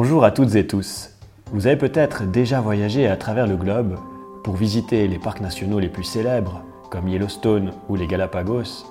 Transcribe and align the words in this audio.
Bonjour 0.00 0.22
à 0.22 0.30
toutes 0.30 0.54
et 0.54 0.64
tous. 0.64 1.10
Vous 1.50 1.66
avez 1.66 1.74
peut-être 1.74 2.22
déjà 2.22 2.60
voyagé 2.60 3.08
à 3.08 3.16
travers 3.16 3.48
le 3.48 3.56
globe 3.56 3.96
pour 4.44 4.54
visiter 4.54 5.08
les 5.08 5.18
parcs 5.18 5.40
nationaux 5.40 5.80
les 5.80 5.88
plus 5.88 6.04
célèbres, 6.04 6.62
comme 6.88 7.08
Yellowstone 7.08 7.72
ou 7.88 7.96
les 7.96 8.06
Galapagos, 8.06 8.86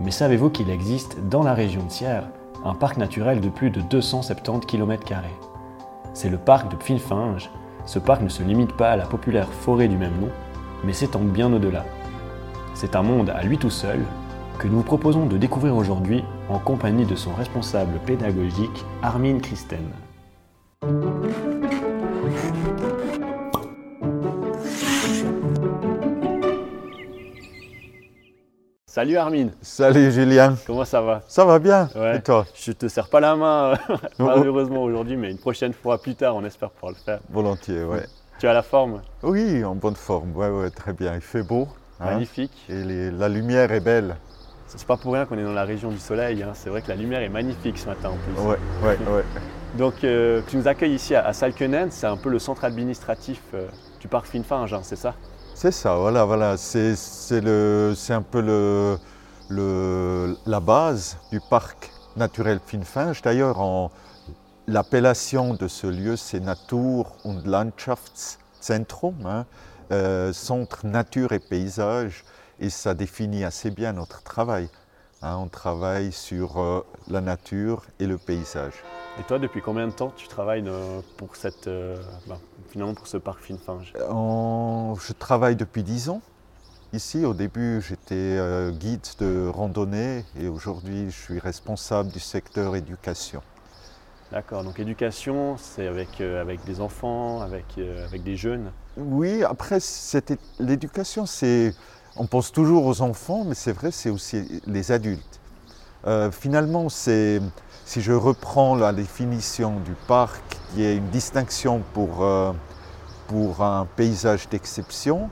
mais 0.00 0.10
savez-vous 0.10 0.48
qu'il 0.48 0.70
existe 0.70 1.18
dans 1.28 1.42
la 1.42 1.52
région 1.52 1.84
de 1.84 1.90
Sierre 1.90 2.30
un 2.64 2.72
parc 2.72 2.96
naturel 2.96 3.42
de 3.42 3.50
plus 3.50 3.68
de 3.68 3.82
270 3.82 4.64
km 4.66 5.04
C'est 6.14 6.30
le 6.30 6.38
parc 6.38 6.70
de 6.70 6.76
Pfilfinge. 6.76 7.50
Ce 7.84 7.98
parc 7.98 8.22
ne 8.22 8.30
se 8.30 8.42
limite 8.42 8.72
pas 8.72 8.92
à 8.92 8.96
la 8.96 9.04
populaire 9.04 9.52
forêt 9.52 9.88
du 9.88 9.98
même 9.98 10.18
nom, 10.18 10.30
mais 10.84 10.94
s'étend 10.94 11.20
bien 11.20 11.52
au-delà. 11.52 11.84
C'est 12.72 12.96
un 12.96 13.02
monde 13.02 13.28
à 13.28 13.42
lui 13.42 13.58
tout 13.58 13.68
seul 13.68 14.00
que 14.58 14.68
nous 14.68 14.78
vous 14.78 14.84
proposons 14.84 15.26
de 15.26 15.36
découvrir 15.36 15.76
aujourd'hui 15.76 16.24
en 16.48 16.58
compagnie 16.58 17.04
de 17.04 17.14
son 17.14 17.34
responsable 17.34 17.98
pédagogique, 18.06 18.86
Armin 19.02 19.38
Christen. 19.38 19.84
Salut 28.86 29.16
Armin. 29.16 29.48
Salut 29.60 30.10
Julien. 30.10 30.56
Comment 30.66 30.84
ça 30.84 31.02
va? 31.02 31.20
Ça 31.28 31.44
va 31.44 31.58
bien. 31.58 31.88
Ouais. 31.94 32.16
Et 32.16 32.22
toi? 32.22 32.46
Je 32.54 32.72
te 32.72 32.88
serre 32.88 33.08
pas 33.08 33.20
la 33.20 33.36
main 33.36 33.74
Oh. 34.18 34.24
malheureusement 34.24 34.82
aujourd'hui, 34.82 35.16
mais 35.16 35.30
une 35.30 35.38
prochaine 35.38 35.72
fois 35.72 36.00
plus 36.00 36.14
tard, 36.14 36.36
on 36.36 36.44
espère 36.44 36.70
pouvoir 36.70 36.92
le 36.92 36.98
faire. 37.04 37.20
Volontiers, 37.28 37.84
ouais. 37.84 38.06
Tu 38.38 38.46
as 38.46 38.52
la 38.54 38.62
forme? 38.62 39.02
Oui, 39.22 39.64
en 39.64 39.74
bonne 39.74 39.96
forme. 39.96 40.34
Ouais, 40.36 40.48
ouais, 40.48 40.70
très 40.70 40.92
bien. 40.92 41.14
Il 41.14 41.20
fait 41.20 41.42
beau. 41.42 41.68
hein. 42.00 42.06
magnifique. 42.06 42.52
Et 42.68 42.82
les- 42.84 43.10
la 43.10 43.28
lumière 43.28 43.72
est 43.72 43.80
belle. 43.80 44.16
C'est 44.68 44.84
pas 44.86 44.96
pour 44.96 45.12
rien 45.14 45.24
qu'on 45.26 45.38
est 45.38 45.44
dans 45.44 45.52
la 45.52 45.64
région 45.64 45.90
du 45.90 45.98
soleil. 45.98 46.42
hein. 46.42 46.52
C'est 46.54 46.68
vrai 46.70 46.82
que 46.82 46.88
la 46.88 46.96
lumière 46.96 47.20
est 47.22 47.28
magnifique 47.28 47.78
ce 47.78 47.86
matin 47.86 48.10
en 48.10 48.16
plus. 48.16 48.42
Ouais, 48.42 48.58
ouais, 48.82 48.98
ouais. 49.14 49.24
Donc 49.78 50.04
euh, 50.04 50.42
tu 50.48 50.56
nous 50.56 50.68
accueilles 50.68 50.94
ici 50.94 51.14
à, 51.14 51.24
à 51.26 51.32
Salkenen, 51.32 51.90
c'est 51.90 52.06
un 52.06 52.16
peu 52.16 52.28
le 52.30 52.38
centre 52.38 52.64
administratif 52.64 53.40
euh, 53.54 53.66
du 54.00 54.08
parc 54.08 54.26
Finfinge, 54.26 54.72
hein, 54.72 54.80
c'est 54.82 54.96
ça? 54.96 55.14
C'est 55.54 55.70
ça, 55.72 55.96
voilà, 55.96 56.24
voilà. 56.24 56.56
C'est 56.56 56.94
un 58.10 58.22
peu 58.22 58.40
le, 58.40 58.98
le- 59.48 60.36
la 60.46 60.60
base 60.60 61.16
du 61.30 61.40
parc 61.40 61.90
naturel 62.16 62.60
Finfinge. 62.64 63.22
D'ailleurs, 63.22 63.90
l'appellation 64.66 65.54
de 65.54 65.68
ce 65.68 65.86
lieu, 65.86 66.16
c'est 66.16 66.40
Natur- 66.40 67.12
und 67.24 67.42
Landschaftszentrum, 67.46 69.14
hein, 69.24 69.46
euh, 69.92 70.32
centre 70.32 70.84
nature 70.86 71.32
et 71.32 71.38
paysage, 71.38 72.24
et 72.60 72.70
ça 72.70 72.94
définit 72.94 73.44
assez 73.44 73.70
bien 73.70 73.92
notre 73.92 74.22
travail. 74.22 74.68
hein. 75.22 75.36
on 75.38 75.48
travaille 75.48 76.12
sur 76.12 76.58
euh, 76.58 76.84
la 77.08 77.20
nature 77.20 77.84
et 78.00 78.06
le 78.06 78.18
paysage. 78.18 78.74
Et 79.18 79.22
toi, 79.22 79.38
depuis 79.38 79.62
combien 79.62 79.86
de 79.86 79.92
temps 79.92 80.12
tu 80.16 80.28
travailles 80.28 80.64
euh, 80.66 81.00
pour 81.16 81.36
cette, 81.36 81.66
euh, 81.68 81.96
ben, 82.26 82.38
finalement 82.68 82.94
pour 82.94 83.06
ce 83.06 83.16
parc 83.16 83.40
Finfinge 83.40 83.92
je 83.94 85.12
travaille 85.12 85.56
depuis 85.56 85.82
10 85.82 86.10
ans. 86.10 86.20
Ici, 86.92 87.24
au 87.24 87.34
début, 87.34 87.82
j'étais 87.82 88.14
euh, 88.14 88.70
guide 88.70 89.04
de 89.18 89.48
randonnée 89.48 90.24
et 90.38 90.48
aujourd'hui, 90.48 91.10
je 91.10 91.16
suis 91.16 91.38
responsable 91.38 92.10
du 92.10 92.20
secteur 92.20 92.76
éducation. 92.76 93.42
D'accord, 94.32 94.64
donc 94.64 94.78
éducation, 94.80 95.56
c'est 95.56 95.86
avec, 95.86 96.20
euh, 96.20 96.40
avec 96.40 96.64
des 96.64 96.80
enfants, 96.80 97.40
avec, 97.42 97.64
euh, 97.78 98.04
avec 98.06 98.22
des 98.22 98.36
jeunes? 98.36 98.72
Oui, 98.96 99.44
après, 99.44 99.78
l'éducation, 100.58 101.26
c'est. 101.26 101.74
On 102.18 102.26
pense 102.26 102.50
toujours 102.52 102.86
aux 102.86 103.02
enfants, 103.02 103.44
mais 103.46 103.54
c'est 103.54 103.72
vrai, 103.72 103.90
c'est 103.90 104.10
aussi 104.10 104.62
les 104.66 104.90
adultes. 104.92 105.40
Euh, 106.06 106.30
finalement, 106.30 106.88
c'est. 106.88 107.40
Si 107.84 108.00
je 108.00 108.12
reprends 108.12 108.74
la 108.74 108.92
définition 108.92 109.78
du 109.80 109.92
parc, 110.08 110.42
y 110.76 110.84
a 110.84 110.92
une 110.92 111.08
distinction 111.10 111.82
pour, 111.94 112.24
euh, 112.24 112.52
pour 113.28 113.62
un 113.62 113.86
paysage 113.96 114.48
d'exception. 114.48 115.28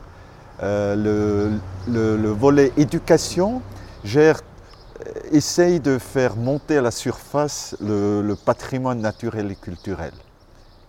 Euh, 0.63 0.95
le, 0.95 1.59
le- 1.93 2.17
le 2.17 2.29
volet 2.31 2.73
éducation 2.77 3.61
gère, 4.05 4.41
essaye 5.33 5.81
de 5.81 5.99
faire 5.99 6.37
monter 6.37 6.79
à 6.79 6.83
la 6.83 6.93
surface 6.93 7.77
le, 7.81 8.23
le 8.23 8.37
patrimoine 8.37 9.01
naturel 9.01 9.51
et 9.51 9.57
culturel. 9.57 10.13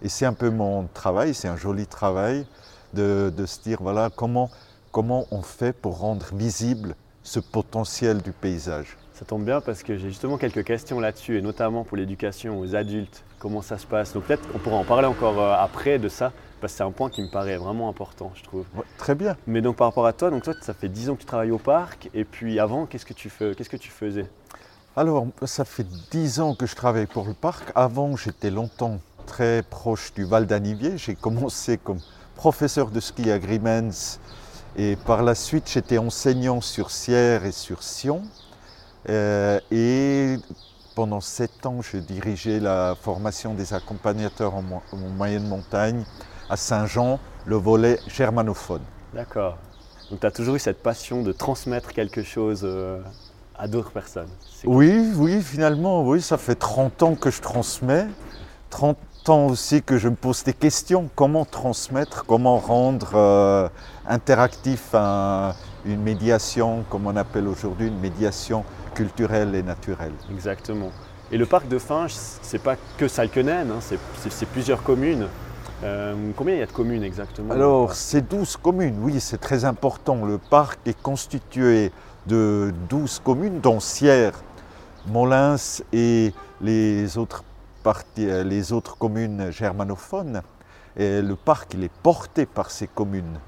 Et 0.04 0.10
c'est 0.10 0.26
un 0.26 0.34
peu 0.34 0.52
mon 0.52 0.88
travail, 0.94 1.34
c'est 1.34 1.48
un 1.48 1.58
joli 1.58 1.88
travail 1.88 2.46
de, 2.94 3.34
de 3.36 3.46
se 3.48 3.60
dire 3.62 3.80
voilà 3.82 4.10
comment, 4.16 4.52
comment 4.96 5.26
on 5.30 5.42
fait 5.42 5.74
pour 5.74 6.00
rendre 6.00 6.26
visible 6.34 6.96
ce 7.22 7.42
potentiel 7.42 8.22
du 8.22 8.32
paysage? 8.32 8.96
Ça 9.12 9.26
tombe 9.26 9.44
bien 9.44 9.60
parce 9.60 9.84
que 9.84 9.98
j'ai 9.98 10.08
justement 10.08 10.38
quelques 10.38 10.64
questions 10.64 11.02
là-dessus, 11.02 11.38
et 11.38 11.42
notamment 11.42 11.84
pour 11.84 11.98
l'éducation 11.98 12.62
aux 12.62 12.76
adultes, 12.78 13.26
comment 13.38 13.62
ça 13.62 13.78
se 13.78 13.86
passe. 13.86 14.14
Donc 14.14 14.24
peut-être 14.24 14.50
qu'on 14.50 14.58
pourra 14.58 14.78
en 14.78 14.86
parler 14.86 15.08
encore 15.08 15.42
euh, 15.42 15.54
après 15.54 16.00
de 16.00 16.08
ça, 16.08 16.32
parce 16.62 16.72
que 16.72 16.78
c'est 16.78 16.84
un 16.86 16.92
point 16.92 17.10
qui 17.10 17.22
me 17.22 17.30
paraît 17.30 17.58
vraiment 17.58 17.90
important, 17.90 18.32
je 18.36 18.44
trouve. 18.44 18.64
Ouais, 18.74 18.86
très 18.98 19.16
bien. 19.16 19.36
Mais 19.48 19.62
donc 19.62 19.76
par 19.76 19.88
rapport 19.88 20.06
à 20.06 20.14
toi, 20.14 20.30
donc 20.30 20.44
toi, 20.44 20.54
ça 20.62 20.74
fait 20.74 20.88
10 20.88 21.10
ans 21.10 21.16
que 21.16 21.20
tu 21.20 21.26
travailles 21.26 21.52
au 21.52 21.60
parc, 21.60 22.10
et 22.14 22.24
puis 22.24 22.58
avant, 22.58 22.86
qu'est-ce 22.86 23.06
que 23.06 23.14
tu, 23.14 23.30
fais, 23.30 23.54
qu'est-ce 23.54 23.70
que 23.70 23.76
tu 23.76 23.92
faisais? 23.92 24.30
Alors, 24.96 25.28
ça 25.44 25.66
fait 25.66 25.86
dix 26.10 26.40
ans 26.40 26.56
que 26.56 26.66
je 26.66 26.74
travaille 26.74 27.08
pour 27.08 27.26
le 27.26 27.34
parc. 27.34 27.70
Avant, 27.76 28.16
j'étais 28.16 28.50
longtemps 28.50 29.02
très 29.26 29.62
proche 29.62 30.14
du 30.14 30.24
Val 30.24 30.46
d'Anivier. 30.46 30.98
J'ai 30.98 31.16
commencé 31.16 31.78
comme 31.78 32.00
professeur 32.38 32.92
de 32.92 33.02
ski 33.02 33.30
à 33.30 33.40
Grimens 33.40 34.20
et 34.78 34.96
par 34.96 35.24
la 35.24 35.36
suite, 35.36 35.70
j'étais 35.70 35.98
enseignant 35.98 36.62
sur 36.62 36.92
Sierre 36.92 37.46
et 37.46 37.52
sur 37.52 37.82
Sion. 37.84 38.22
Euh, 39.10 39.60
et 39.72 40.38
pendant 40.96 41.22
sept 41.22 41.66
ans, 41.66 41.82
je 41.82 41.98
dirigeais 41.98 42.60
la 42.60 42.96
formation 43.00 43.54
des 43.54 43.74
accompagnateurs 43.74 44.56
en, 44.56 44.62
mo- 44.62 44.82
en 44.92 44.98
moyenne 44.98 45.48
montagne 45.48 46.04
à 46.50 46.58
Saint-Jean, 46.58 47.20
le 47.46 47.56
volet 47.56 48.00
germanophone. 48.08 48.82
D'accord. 49.14 49.58
Donc 50.10 50.20
tu 50.20 50.26
as 50.28 50.32
toujours 50.32 50.56
eu 50.56 50.60
cette 50.60 50.82
passion 50.84 51.22
de 51.24 51.32
transmettre 51.32 51.94
quelque 51.94 52.24
chose 52.24 52.62
euh, 52.64 53.02
à 53.58 53.68
d'autres 53.68 53.92
personnes. 53.92 54.30
Oui, 54.66 55.12
oui, 55.16 55.42
finalement, 55.42 56.04
oui, 56.08 56.22
ça 56.22 56.38
fait 56.38 56.56
30 56.56 57.04
ans 57.04 57.16
que 57.16 57.30
je 57.32 57.42
transmets. 57.42 58.08
30 58.70 58.98
ans 59.30 59.48
aussi 59.48 59.82
que 59.82 59.98
je 59.98 60.10
me 60.10 60.16
pose 60.16 60.44
des 60.44 60.54
questions. 60.54 61.10
Comment 61.16 61.46
transmettre, 61.46 62.26
comment 62.26 62.58
rendre 62.58 63.12
euh, 63.16 63.70
interactif 64.08 64.94
un- 64.94 65.54
une 65.86 66.02
médiation, 66.02 66.84
comme 66.90 67.06
on 67.08 67.16
appelle 67.16 67.48
aujourd'hui, 67.48 67.88
une 67.88 68.00
médiation 68.00 68.64
culturelle 68.94 69.54
et 69.56 69.64
naturelle. 69.64 70.14
Exactement. 70.32 70.90
Et 71.32 71.38
le 71.38 71.46
parc 71.46 71.68
de 71.68 71.78
Finge, 71.80 72.14
c'est 72.42 72.62
pas 72.62 72.76
que 72.98 73.08
Salkenen, 73.08 73.70
hein, 73.72 73.80
c'est 74.30 74.46
plusieurs 74.48 74.82
communes. 74.84 75.28
Euh, 75.84 76.16
combien 76.36 76.56
il 76.56 76.60
y 76.60 76.64
a 76.64 76.66
de 76.68 76.72
communes 76.72 77.04
exactement 77.04 77.54
Alors, 77.54 77.94
c'est 77.94 78.22
12 78.28 78.58
communes, 78.58 78.98
oui, 79.02 79.20
c'est 79.20 79.40
très 79.40 79.66
important. 79.66 80.24
Le 80.26 80.38
parc 80.38 80.80
est 80.86 81.00
constitué 81.02 81.92
de 82.28 82.74
12 82.90 83.22
communes, 83.24 83.60
dont 83.60 83.80
Sierre, 83.80 84.34
Molins 85.08 85.58
et 85.94 86.34
les 86.62 87.18
autres, 87.18 87.44
euh, 88.20 88.44
les 88.44 88.74
autres 88.74 88.98
communes 88.98 89.52
germanophones. 89.52 90.42
Et 90.98 91.22
le 91.22 91.36
parc, 91.36 91.74
il 91.74 91.84
est 91.84 91.92
porté 92.04 92.46
par 92.46 92.72
ces 92.72 92.88
communes. 92.88 93.40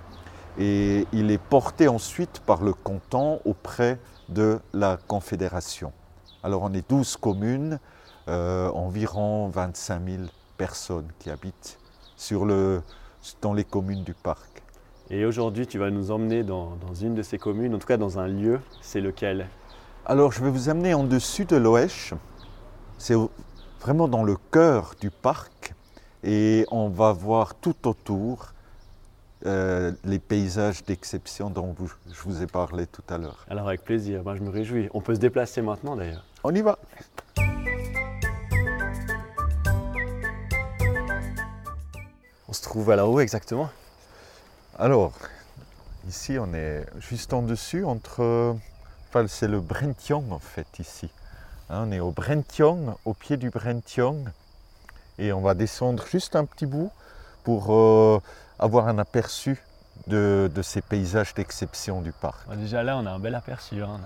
Et 0.60 1.08
il 1.14 1.32
est 1.32 1.42
porté 1.42 1.88
ensuite 1.88 2.42
par 2.46 2.64
le 2.64 2.74
canton 2.74 3.40
auprès 3.46 4.00
de 4.30 4.60
la 4.74 4.98
Confédération. 5.08 5.94
Alors, 6.44 6.64
on 6.64 6.74
est 6.74 6.88
12 6.90 7.18
communes, 7.18 7.80
euh, 8.28 8.70
environ 8.70 9.50
25 9.50 10.02
000 10.06 10.24
personnes 10.58 11.08
qui 11.20 11.30
habitent 11.30 11.80
sur 12.16 12.46
le, 12.46 12.82
dans 13.42 13.54
les 13.54 13.64
communes 13.64 14.04
du 14.04 14.14
parc. 14.14 14.64
Et 15.10 15.26
aujourd'hui, 15.26 15.68
tu 15.68 15.78
vas 15.78 15.90
nous 15.90 16.12
emmener 16.12 16.44
dans, 16.44 16.76
dans 16.76 16.94
une 16.94 17.16
de 17.16 17.22
ces 17.22 17.38
communes, 17.38 17.74
en 17.76 17.80
tout 17.80 17.88
cas 17.88 17.98
dans 17.98 18.20
un 18.20 18.28
lieu. 18.28 18.60
C'est 18.82 19.00
lequel? 19.00 19.48
Alors 20.06 20.32
je 20.32 20.42
vais 20.42 20.50
vous 20.50 20.70
amener 20.70 20.94
en 20.94 21.04
dessus 21.04 21.46
de 21.46 21.56
l'Oèche. 21.58 22.14
C'est 22.98 23.16
vraiment 23.88 24.10
dans 24.10 24.26
le 24.26 24.36
cœur 24.52 24.96
du 25.00 25.10
parc 25.10 25.74
et 26.22 26.66
on 26.72 26.90
va 26.90 27.14
voir 27.14 27.56
tout 27.56 27.88
autour 27.88 28.48
euh, 29.46 29.94
les 30.04 30.20
paysages 30.20 30.84
d'exception 30.84 31.50
dont 31.50 31.74
vous- 31.78 31.94
je 32.12 32.22
vous 32.24 32.44
ai 32.44 32.48
parlé 32.48 32.86
tout 32.86 33.04
à 33.08 33.18
l'heure. 33.18 33.46
Alors 33.50 33.70
avec 33.70 33.86
plaisir, 33.86 34.24
Ben, 34.24 34.36
je 34.36 34.42
me 34.42 34.50
réjouis. 34.50 34.90
On 34.94 35.00
peut 35.00 35.16
se 35.16 35.22
déplacer 35.22 35.62
maintenant 35.62 35.96
d'ailleurs. 35.96 36.26
On 36.44 36.54
y 36.54 36.62
va 36.62 36.78
On 42.50 42.52
se 42.54 42.62
trouve 42.62 42.92
à 42.92 42.98
la 42.98 43.08
haut 43.08 43.22
exactement 43.22 43.70
Alors, 44.78 45.14
ici 46.10 46.38
on 46.40 46.54
est 46.54 46.86
juste 47.00 47.32
en 47.32 47.42
dessus 47.42 47.86
entre... 47.86 48.54
Enfin, 49.08 49.26
c'est 49.28 49.48
le 49.48 49.62
Brentiong 49.62 50.32
en 50.32 50.40
fait 50.40 50.68
ici. 50.80 51.10
Hein, 51.70 51.84
on 51.88 51.92
est 51.92 52.00
au 52.00 52.12
Brentiong, 52.12 52.96
au 53.06 53.14
pied 53.14 53.38
du 53.38 53.50
Brentiong. 53.50 54.26
Et 55.20 55.34
on 55.34 55.42
va 55.42 55.54
descendre 55.54 56.06
juste 56.08 56.36
un 56.36 56.46
petit 56.46 56.66
bout 56.66 56.92
pour 57.44 57.74
euh, 57.74 58.22
avoir 58.60 58.88
un 58.88 59.00
aperçu 59.00 59.62
de, 60.08 60.50
de 60.54 60.62
ces 60.62 60.82
paysages 60.82 61.34
d'exception 61.34 62.02
du 62.02 62.12
parc. 62.12 62.48
Déjà 62.56 62.84
là, 62.84 62.98
on 62.98 63.06
a 63.06 63.12
un 63.12 63.20
bel 63.20 63.34
aperçu. 63.36 63.82
hein. 63.82 64.00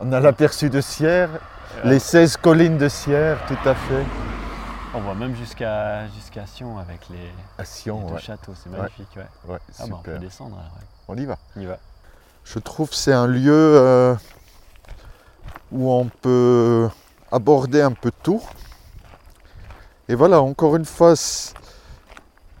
On 0.00 0.12
a 0.12 0.20
l'aperçu 0.20 0.68
de 0.70 0.80
Sierre, 0.80 1.28
les 1.84 1.98
16 1.98 2.36
collines 2.38 2.78
de 2.78 2.88
Sierre, 2.88 3.38
tout 3.46 3.68
à 3.68 3.74
fait. 3.74 4.04
On 4.94 5.00
voit 5.00 5.14
même 5.14 5.34
jusqu'à 5.36 6.06
Sion 6.46 6.78
avec 6.78 7.08
les, 7.10 7.30
À 7.58 7.64
Sion, 7.64 8.00
les 8.00 8.06
deux 8.08 8.12
ouais. 8.14 8.20
châteaux, 8.20 8.52
c'est 8.62 8.70
magnifique. 8.70 9.08
Ouais. 9.16 9.58
Ah 9.78 9.84
bah, 9.86 9.96
on 9.98 10.02
peut 10.02 10.18
descendre 10.18 10.56
alors. 10.58 10.72
On 11.08 11.16
y 11.16 11.24
va. 11.26 11.36
On 11.56 11.60
y 11.60 11.66
va. 11.66 11.78
Je 12.44 12.58
trouve 12.58 12.88
que 12.90 12.94
c'est 12.94 13.12
un 13.12 13.26
lieu 13.26 13.52
euh, 13.52 14.14
où 15.72 15.90
on 15.90 16.06
peut 16.06 16.88
aborder 17.32 17.82
un 17.82 17.92
peu 17.92 18.12
tout. 18.22 18.42
Et 20.08 20.14
voilà, 20.14 20.40
encore 20.40 20.76
une 20.76 20.84
fois, 20.84 21.16
c'est 21.16 21.54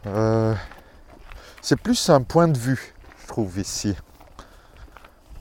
euh, 0.06 0.54
c'est 1.62 1.76
plus 1.80 2.10
un 2.10 2.22
point 2.22 2.46
de 2.46 2.58
vue, 2.58 2.94
je 3.22 3.26
trouve, 3.26 3.58
ici. 3.58 3.96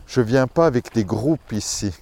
Je 0.07 0.21
viens 0.21 0.47
pas 0.47 0.65
avec 0.65 0.93
des 0.93 1.05
groupes 1.05 1.51
ici. 1.51 1.93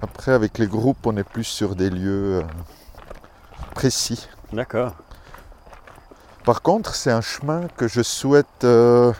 Après, 0.00 0.32
avec 0.32 0.58
les 0.58 0.66
groupes, 0.66 1.06
on 1.06 1.16
est 1.16 1.28
plus 1.28 1.44
sur 1.44 1.76
des 1.76 1.90
lieux 1.90 2.40
euh, 2.40 2.42
précis. 3.74 4.28
D'accord. 4.52 4.94
Par 6.44 6.62
contre, 6.62 6.94
c'est 6.94 7.12
un 7.12 7.20
chemin 7.20 7.68
que 7.76 7.86
je 7.86 8.02
souhaite 8.02 8.64
euh, 8.64 9.12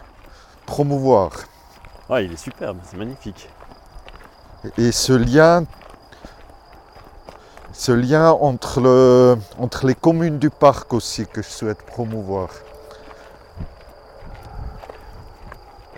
promouvoir. 0.65 1.33
Ouais, 2.09 2.25
il 2.25 2.33
est 2.33 2.37
superbe, 2.37 2.79
c'est 2.85 2.97
magnifique. 2.97 3.49
Et 4.79 4.93
ce 4.93 5.13
lien, 5.13 5.65
ce 7.73 7.93
lien 7.93 8.31
entre, 8.31 8.81
le- 8.81 9.37
entre 9.59 9.87
les 9.87 9.95
communes 9.95 10.39
du 10.39 10.51
parc 10.51 10.93
aussi 10.95 11.27
que 11.27 11.43
je 11.43 11.49
souhaite 11.49 11.83
promouvoir. 11.83 12.49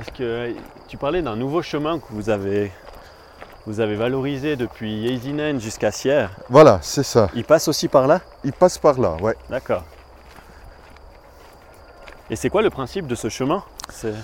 Est-ce 0.00 0.10
que 0.10 0.54
tu 0.88 0.96
parlais 0.96 1.22
d'un 1.22 1.36
nouveau 1.36 1.62
chemin 1.62 1.98
que 1.98 2.06
vous 2.10 2.30
avez, 2.30 2.72
vous 3.66 3.80
avez 3.80 3.96
valorisé 3.96 4.56
depuis 4.56 4.92
Yeizinen 5.02 5.60
jusqu'à 5.60 5.90
Sierre 5.92 6.30
Voilà, 6.48 6.78
c'est 6.82 7.02
ça. 7.04 7.28
Il 7.34 7.44
passe 7.44 7.68
aussi 7.68 7.88
par 7.88 8.06
là? 8.06 8.20
Il 8.44 8.52
passe 8.52 8.78
par 8.78 8.98
là, 8.98 9.16
ouais. 9.20 9.36
D'accord. 9.50 9.84
Et 12.30 12.36
c'est 12.36 12.48
quoi 12.48 12.62
le 12.62 12.70
principe 12.70 13.06
de 13.06 13.14
ce 13.14 13.28
chemin? 13.28 13.62
C'est 13.90 14.14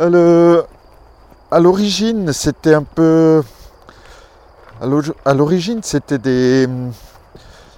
Euh, 0.00 0.10
le- 0.10 0.66
à 1.54 1.60
l'origine, 1.60 2.32
c'était 2.32 2.74
un 2.74 2.82
peu. 2.82 3.44
À 4.80 4.86
l'o- 4.86 5.14
à 5.24 5.34
l'origine, 5.34 5.84
c'était 5.84 6.18
des, 6.18 6.68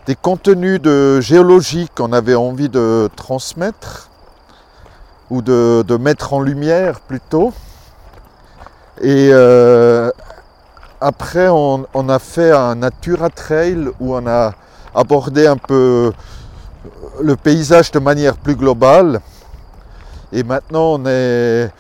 des 0.06 0.14
contenus 0.14 0.81
de 0.81 1.20
géologie 1.20 1.87
qu'on 1.94 2.14
avait 2.14 2.34
envie 2.34 2.70
de 2.70 3.11
transmettre 3.17 4.08
ou 5.28 5.43
de, 5.43 5.84
de 5.87 5.96
mettre 5.99 6.32
en 6.32 6.40
lumière 6.40 7.00
plutôt. 7.00 7.52
Et 9.02 9.28
euh, 9.31 10.11
après, 11.02 11.49
on, 11.49 11.87
on 11.93 12.08
a 12.08 12.19
fait 12.19 12.52
un 12.52 12.76
Natura 12.76 13.28
Trail 13.28 13.90
où 14.00 14.14
on 14.17 14.26
a 14.26 14.55
abordé 14.94 15.46
un 15.46 15.58
peu 15.58 16.14
le 17.23 17.37
paysage 17.37 17.90
de 17.90 17.99
manière 17.99 18.38
plus 18.38 18.56
globale. 18.56 19.20
Et 20.32 20.44
maintenant, 20.44 20.94
on 20.94 21.05
est, 21.05 21.70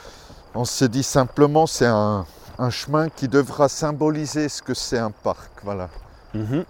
on 0.56 0.64
se 0.64 0.84
dit 0.84 1.02
simplement, 1.02 1.66
c'est 1.66 1.86
un, 1.86 2.26
un 2.58 2.70
chemin 2.70 3.08
qui 3.08 3.28
devra 3.28 3.68
symboliser 3.68 4.48
ce 4.48 4.62
que 4.62 4.74
c'est 4.74 4.98
un 4.98 5.10
parc. 5.10 5.50
Voilà. 5.62 5.88
Mhm. 6.34 6.64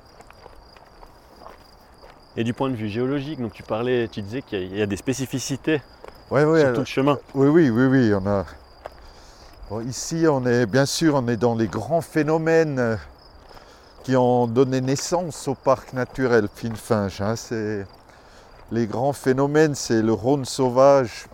Et 2.37 2.45
du 2.45 2.53
point 2.53 2.69
de 2.69 2.77
vue 2.77 2.89
géologique, 2.89 3.41
donc 3.41 3.53
tu 3.53 3.63
parlais, 3.63 4.09
tu 4.09 4.21
disais 4.23 4.43
qu'il 4.43 4.59
y 4.59 4.63
a- 4.63 4.65
il 4.67 4.77
y 4.79 4.83
a 4.83 4.87
des 4.87 4.97
spécificités 4.97 5.81
Ouais, 6.31 6.45
ouais, 6.45 6.61
sur 6.61 6.73
tout 6.75 6.81
le 6.81 6.85
chemin. 6.87 7.19
oui, 7.35 7.47
oui, 7.49 7.71
oui, 7.71 7.87
oui. 7.87 8.13
On 8.15 8.27
a... 8.27 8.45
Bon, 9.71 9.81
ici, 9.81 10.27
on 10.29 10.45
est 10.47 10.67
bien 10.67 10.87
sûr, 10.87 11.15
on 11.15 11.27
est 11.29 11.37
dans 11.37 11.55
les 11.55 11.67
grands 11.67 12.01
phénomènes 12.03 12.79
euh, 12.79 12.97
qui 14.05 14.17
ont 14.17 14.47
donné 14.47 14.81
naissance 14.81 15.49
au 15.49 15.55
parc 15.55 15.93
naturel 15.93 16.49
Finfinge. 16.55 17.21
hein. 17.21 17.37
C'est 17.37 17.87
les 18.71 18.87
grands 18.87 19.13
phénomènes, 19.13 19.75
c'est 19.75 20.03
le 20.03 20.13
Rhône 20.13 20.45
sauvage, 20.45 21.27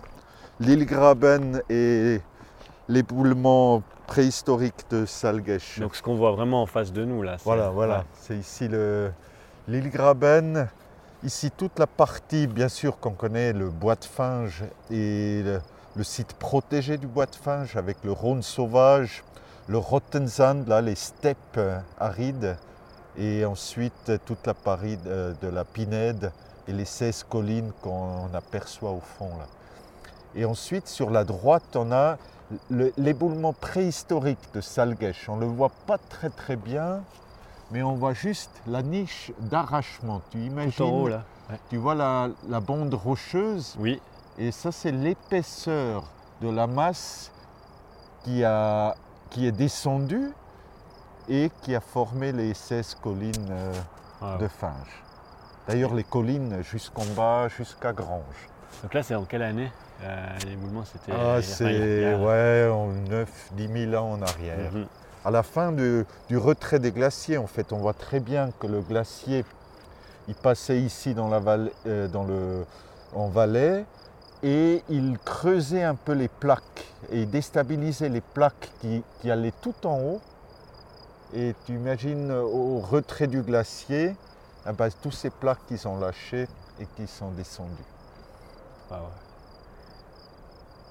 l'île 0.59 0.85
Graben 0.85 1.61
et 1.69 2.21
l'éboulement 2.87 3.81
préhistorique 4.07 4.85
de 4.89 5.05
Salgesch. 5.05 5.79
Donc 5.79 5.95
ce 5.95 6.01
qu'on 6.01 6.15
voit 6.15 6.31
vraiment 6.31 6.61
en 6.61 6.65
face 6.65 6.91
de 6.91 7.05
nous 7.05 7.21
là. 7.23 7.37
c'est- 7.37 7.43
Voilà, 7.45 7.69
voilà. 7.69 7.99
ouais. 7.99 8.03
C'est 8.19 8.37
ici 8.37 8.67
le- 8.67 9.11
l'île 9.67 9.89
Graben. 9.89 10.67
Ici, 11.23 11.51
toute 11.51 11.79
la 11.79 11.87
partie, 11.87 12.47
bien 12.47 12.67
sûr, 12.67 12.99
qu'on 12.99 13.11
connaît, 13.13 13.53
le 13.53 13.69
bois 13.69 13.95
de 13.95 14.03
Finge 14.03 14.65
et 14.91 15.41
le, 15.41 15.61
le 15.95 16.03
site 16.03 16.33
protégé 16.33 16.97
du 16.97 17.07
bois 17.07 17.27
de 17.27 17.35
Finge 17.35 17.77
avec 17.77 17.95
le 18.03 18.11
Rhône 18.11 18.41
sauvage, 18.41 19.23
le 19.69 19.77
Rottensand, 19.77 20.65
là, 20.67 20.81
les 20.81 20.95
steppes 20.95 21.37
euh, 21.55 21.79
arides, 21.97 22.57
et 23.17 23.45
ensuite 23.45 24.09
euh, 24.09 24.17
toute 24.25 24.45
la 24.45 24.53
partie 24.53 24.97
de, 24.97 25.33
de 25.41 25.47
la 25.47 25.63
Pinède 25.63 26.33
et 26.67 26.73
les 26.73 26.83
16 26.83 27.23
collines 27.23 27.71
qu'on 27.81 28.27
aperçoit 28.33 28.91
au 28.91 28.99
fond. 28.99 29.29
Là. 29.39 29.45
Et 30.35 30.45
ensuite, 30.45 30.87
sur 30.87 31.09
la 31.09 31.23
droite, 31.23 31.75
on 31.75 31.91
a 31.91 32.17
le- 32.69 32.93
l'éboulement 32.97 33.53
préhistorique 33.53 34.39
de 34.53 34.61
Salgesch. 34.61 35.29
On 35.29 35.35
ne 35.35 35.41
le 35.41 35.47
voit 35.47 35.71
pas 35.87 35.97
très 35.97 36.29
très 36.29 36.55
bien, 36.55 37.01
mais 37.71 37.83
on 37.83 37.93
voit 37.93 38.13
juste 38.13 38.51
la 38.67 38.81
niche 38.81 39.31
d'arrachement. 39.39 40.21
Tu 40.31 40.39
imagines, 40.39 40.71
Tout 40.71 40.83
en 40.83 40.89
haut 41.01 41.07
là. 41.07 41.23
Ouais. 41.49 41.59
tu 41.69 41.77
vois 41.77 41.95
la, 41.95 42.29
la 42.47 42.59
bande 42.61 42.93
rocheuse, 42.93 43.75
Oui, 43.79 44.01
et 44.37 44.51
ça 44.51 44.71
c'est 44.71 44.91
l'épaisseur 44.91 46.03
de 46.41 46.49
la 46.49 46.67
masse 46.67 47.31
qui, 48.23 48.43
a, 48.43 48.95
qui 49.29 49.45
est 49.47 49.51
descendue 49.51 50.31
et 51.29 51.51
qui 51.61 51.75
a 51.75 51.79
formé 51.79 52.31
les 52.31 52.53
16 52.53 52.95
collines 52.95 53.49
euh, 53.51 53.73
Ah 54.21 54.37
de. 54.39 54.47
Finge. 54.47 55.03
D'ailleurs, 55.67 55.93
les 55.93 56.03
collines 56.03 56.61
jusqu'en 56.61 57.05
bas, 57.15 57.47
jusqu'à 57.47 57.93
Grange. 57.93 58.49
Donc 58.81 58.93
là 58.93 59.03
c'est 59.03 59.15
en 59.15 59.23
quelle 59.23 59.43
année? 59.43 59.71
Euh, 60.03 60.37
L'éboulement 60.45 60.83
c'était. 60.85 61.11
il 61.11 61.13
y 61.13 61.17
Ah, 61.17 61.41
c'est 61.41 62.15
ouais, 62.15 62.69
en 62.71 62.87
9, 63.09 63.51
10 63.53 63.89
000 63.91 63.95
ans 64.03 64.13
en 64.13 64.21
arrière. 64.21 64.71
Mhm. 64.71 64.85
À 65.25 65.31
la 65.31 65.43
fin 65.43 65.71
du 65.71 66.05
retrait 66.37 66.79
des 66.79 66.91
glaciers, 66.91 67.37
en 67.37 67.47
fait, 67.47 67.71
on 67.71 67.77
voit 67.77 67.93
très 67.93 68.19
bien 68.19 68.49
que 68.59 68.67
le 68.67 68.81
glacier, 68.81 69.45
il 70.27 70.35
passait 70.35 70.79
ici 70.79 71.13
dans 71.13 71.29
la 71.29 71.39
vallée, 71.39 71.71
euh, 71.87 72.07
dans 72.07 72.23
le, 72.23 72.65
en 73.13 73.27
vallée 73.27 73.85
et 74.43 74.83
il 74.89 75.17
creusait 75.23 75.83
un 75.83 75.95
peu 75.95 76.11
les 76.11 76.27
plaques 76.27 76.85
et 77.11 77.21
il 77.21 77.29
déstabilisait 77.29 78.09
les 78.09 78.21
plaques 78.21 78.71
qui, 78.81 79.01
qui 79.21 79.31
allaient 79.31 79.53
tout 79.61 79.75
en 79.85 79.99
haut. 79.99 80.21
Et 81.33 81.55
tu 81.65 81.73
imagines 81.73 82.31
au 82.31 82.79
retrait 82.79 83.27
du 83.27 83.41
glacier, 83.41 84.15
eh 84.69 84.71
ben, 84.73 84.89
tous 85.01 85.11
ces 85.11 85.29
plaques 85.29 85.65
qui 85.67 85.77
sont 85.77 85.97
lâchées 85.97 86.47
et 86.79 86.85
qui 86.95 87.07
sont 87.07 87.31
descendues. 87.31 87.71
Ah 88.91 88.95
ouais. 88.95 89.22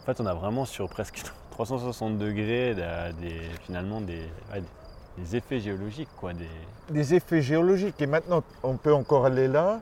En 0.03 0.07
fait, 0.07 0.21
on 0.21 0.27
a 0.27 0.35
vraiment 0.35 0.65
sur 0.65 0.89
presque 0.89 1.23
360 1.53 2.19
degrés 2.19 2.75
de- 2.75 3.13
des, 3.21 3.41
finalement 3.67 4.01
des, 4.01 4.29
ouais, 4.53 4.61
des- 4.61 5.23
des 5.23 5.37
effets 5.37 5.61
géologiques. 5.61 6.09
Quoi, 6.17 6.33
des... 6.33 6.49
des 6.91 7.15
effets 7.15 7.43
géologiques. 7.43 8.01
Et 8.01 8.07
maintenant, 8.07 8.43
on 8.63 8.77
peut 8.77 8.95
encore 8.95 9.27
aller 9.27 9.47
là. 9.49 9.79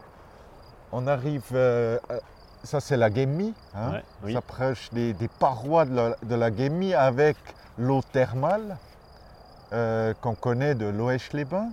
On 0.92 1.06
arrive, 1.06 1.44
euh, 1.52 1.98
à- 2.08 2.14
ça 2.64 2.80
c'est 2.80 2.96
la 2.96 3.08
Guémie. 3.10 3.54
hein. 3.74 3.92
Ouais, 3.92 4.04
oui. 4.24 4.32
On 4.32 4.34
s'approche 4.34 4.90
des, 4.92 5.12
des 5.14 5.28
parois 5.28 5.84
de 5.84 5.94
la, 5.94 6.16
de 6.22 6.34
la 6.34 6.50
avec 6.94 7.36
l'eau 7.78 8.02
thermale 8.12 8.76
euh, 9.72 10.12
qu'on 10.20 10.34
connaît 10.34 10.74
de 10.74 10.86
Loèche-les-Bains. 10.86 11.70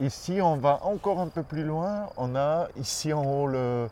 Ici, 0.00 0.40
on 0.40 0.56
va 0.56 0.80
encore 0.84 1.20
un 1.20 1.28
peu 1.28 1.42
plus 1.42 1.64
loin. 1.64 2.06
On 2.16 2.34
a 2.36 2.68
ici 2.76 3.12
en 3.12 3.24
haut 3.24 3.46
le- 3.48 3.88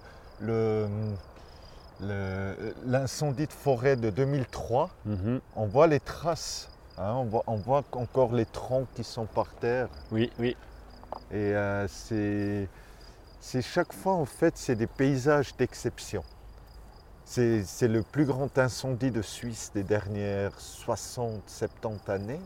l'incendie 2.85 3.47
de 3.47 3.53
forêt 3.53 3.97
de 3.97 4.11
2003 4.11 4.91
Mhm. 5.05 5.41
on 5.57 5.67
voit 5.67 5.87
les 5.87 6.01
traces, 6.01 6.69
hein, 6.99 7.15
on, 7.15 7.25
voit, 7.25 7.45
on 7.47 7.57
voit 7.57 7.85
encore 7.93 8.33
les 8.33 8.47
troncs 8.47 8.89
qui 8.95 9.05
sont 9.05 9.27
par 9.27 9.55
terre. 9.55 9.89
Oui, 10.11 10.31
oui. 10.39 10.57
Et 11.31 11.55
euh, 11.55 11.87
c'est, 11.89 12.69
c'est 13.41 13.63
chaque 13.63 13.93
fois, 13.93 14.15
en 14.15 14.25
fait, 14.27 14.57
c'est 14.57 14.77
des 14.77 14.87
paysages 14.87 15.57
d'exception. 15.57 16.25
C'est, 17.25 17.65
c'est 17.65 17.89
le 17.89 18.03
plus 18.03 18.25
grand 18.27 18.59
incendie 18.59 19.11
de 19.11 19.23
Suisse 19.23 19.71
des 19.75 19.85
dernières 19.85 20.59
60, 20.61 21.43
70 21.49 22.11
années. 22.11 22.41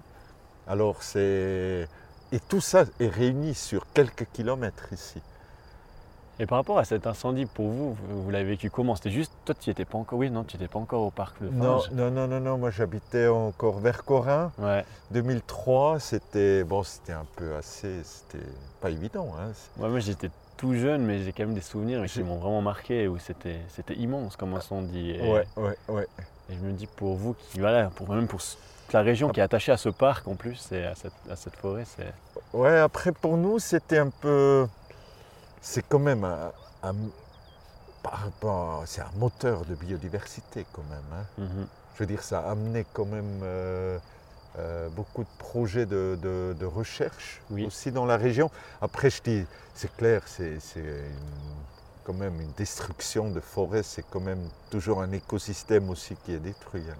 Alors 0.67 1.03
c'est... 1.03 1.89
Et 2.33 2.41
tout 2.41 2.61
ça 2.61 2.85
est 3.01 3.09
réuni 3.09 3.55
sur 3.55 3.87
quelques 3.93 4.27
kilomètres 4.33 4.93
ici. 4.93 5.23
Et 6.39 6.45
par 6.47 6.59
rapport 6.59 6.79
à 6.79 6.85
cet 6.85 7.07
incendie, 7.07 7.47
pour 7.47 7.67
vous, 7.69 7.95
vous, 7.95 8.23
vous 8.25 8.31
l'avez 8.31 8.45
vécu 8.51 8.69
comment? 8.71 8.95
C'était 8.95 9.11
juste, 9.11 9.33
toi, 9.47 9.55
tu 9.59 9.71
étais 9.71 9.87
pas 9.87 9.97
encore. 9.97 10.19
Oui, 10.19 10.31
non, 10.31 10.45
tu 10.45 10.57
n'étais 10.57 10.69
pas 10.69 10.79
encore 10.79 11.03
au 11.03 11.11
parc 11.11 11.41
de 11.43 11.49
Non, 11.49 11.79
Finge. 11.81 11.91
non, 11.93 12.11
non, 12.11 12.27
non, 12.29 12.41
non, 12.41 12.59
moi 12.59 12.71
j'habitais 12.71 13.27
encore 13.29 13.79
vers 13.79 14.05
Corin. 14.05 14.53
Ouais. 14.59 14.85
2003, 15.13 15.99
c'était 15.99 16.63
bon, 16.65 16.83
c'était 16.83 17.13
un 17.15 17.25
peu 17.37 17.55
assez, 17.57 18.03
c'était 18.05 18.45
pas 18.81 18.91
évident. 18.91 19.29
Hein. 19.41 19.53
Ouais, 19.79 19.89
moi, 19.89 19.99
j'étais 20.01 20.31
tout 20.59 20.75
jeune, 20.75 21.03
mais 21.05 21.21
j'ai 21.23 21.33
quand 21.33 21.45
même 21.45 21.55
des 21.55 21.61
souvenirs 21.63 22.05
qui 22.07 22.23
m'ont 22.23 22.37
vraiment 22.37 22.63
marqué 22.63 23.09
où 23.09 23.19
c'était, 23.19 23.61
c'était 23.69 23.95
immense 23.95 24.37
comme 24.37 24.55
incendie. 24.55 25.13
Et, 25.13 25.33
Ouais, 25.33 25.47
ouais, 25.57 25.77
ouais. 25.89 26.07
et 26.51 26.55
je 26.55 26.59
me 26.61 26.73
dis 26.73 26.87
pour 26.87 27.15
vous, 27.17 27.35
qui, 27.35 27.61
voilà, 27.61 27.87
pour, 27.95 28.09
même 28.11 28.27
pour 28.27 28.41
la 28.93 29.01
région 29.03 29.31
qui 29.31 29.41
est 29.41 29.43
attachée 29.43 29.73
à 29.73 29.77
ce 29.79 29.89
parc 29.89 30.29
en 30.29 30.35
plus, 30.35 30.71
et 30.73 30.85
à 30.85 30.95
cette, 30.95 31.13
à 31.31 31.37
cette 31.37 31.57
forêt, 31.57 31.85
c'est. 31.97 32.13
Ouais, 32.53 32.79
après 32.79 33.13
pour 33.13 33.39
nous, 33.39 33.59
c'était 33.59 33.99
un 33.99 34.11
peu. 34.11 34.67
C'est 35.67 35.83
quand 35.89 35.99
même 35.99 36.25
un, 36.25 36.53
c'est 38.87 39.01
un 39.01 39.11
moteur 39.17 39.65
de 39.65 39.75
biodiversité 39.75 40.65
quand 40.73 40.85
même. 40.89 41.11
Hein. 41.13 41.25
Mhm. 41.39 41.67
Je 41.95 41.99
veux 41.99 42.07
dire, 42.07 42.23
ça 42.23 42.41
a 42.41 42.51
amené 42.53 42.87
quand 42.93 43.05
même 43.05 43.41
euh, 43.43 43.99
euh, 44.59 44.89
beaucoup 44.91 45.25
de 45.25 45.29
projets 45.39 45.85
de, 45.85 46.65
recherche 46.65 47.43
aussi 47.51 47.91
dans 47.91 48.07
la 48.07 48.17
région. 48.17 48.49
Après, 48.81 49.11
je 49.11 49.23
dis, 49.23 49.47
c'est 49.75 49.95
clair, 49.97 50.23
c'est 50.27 50.59
quand 52.05 52.15
même 52.15 52.41
une 52.41 52.53
destruction 52.53 53.31
de 53.31 53.41
forêts, 53.41 53.83
c'est 53.83 54.05
quand 54.09 54.21
même 54.21 54.49
toujours 54.71 55.03
un 55.03 55.11
écosystème 55.11 55.91
aussi 55.91 56.15
qui 56.25 56.33
est 56.33 56.39
détruit. 56.39 56.85
Hein. 56.89 56.97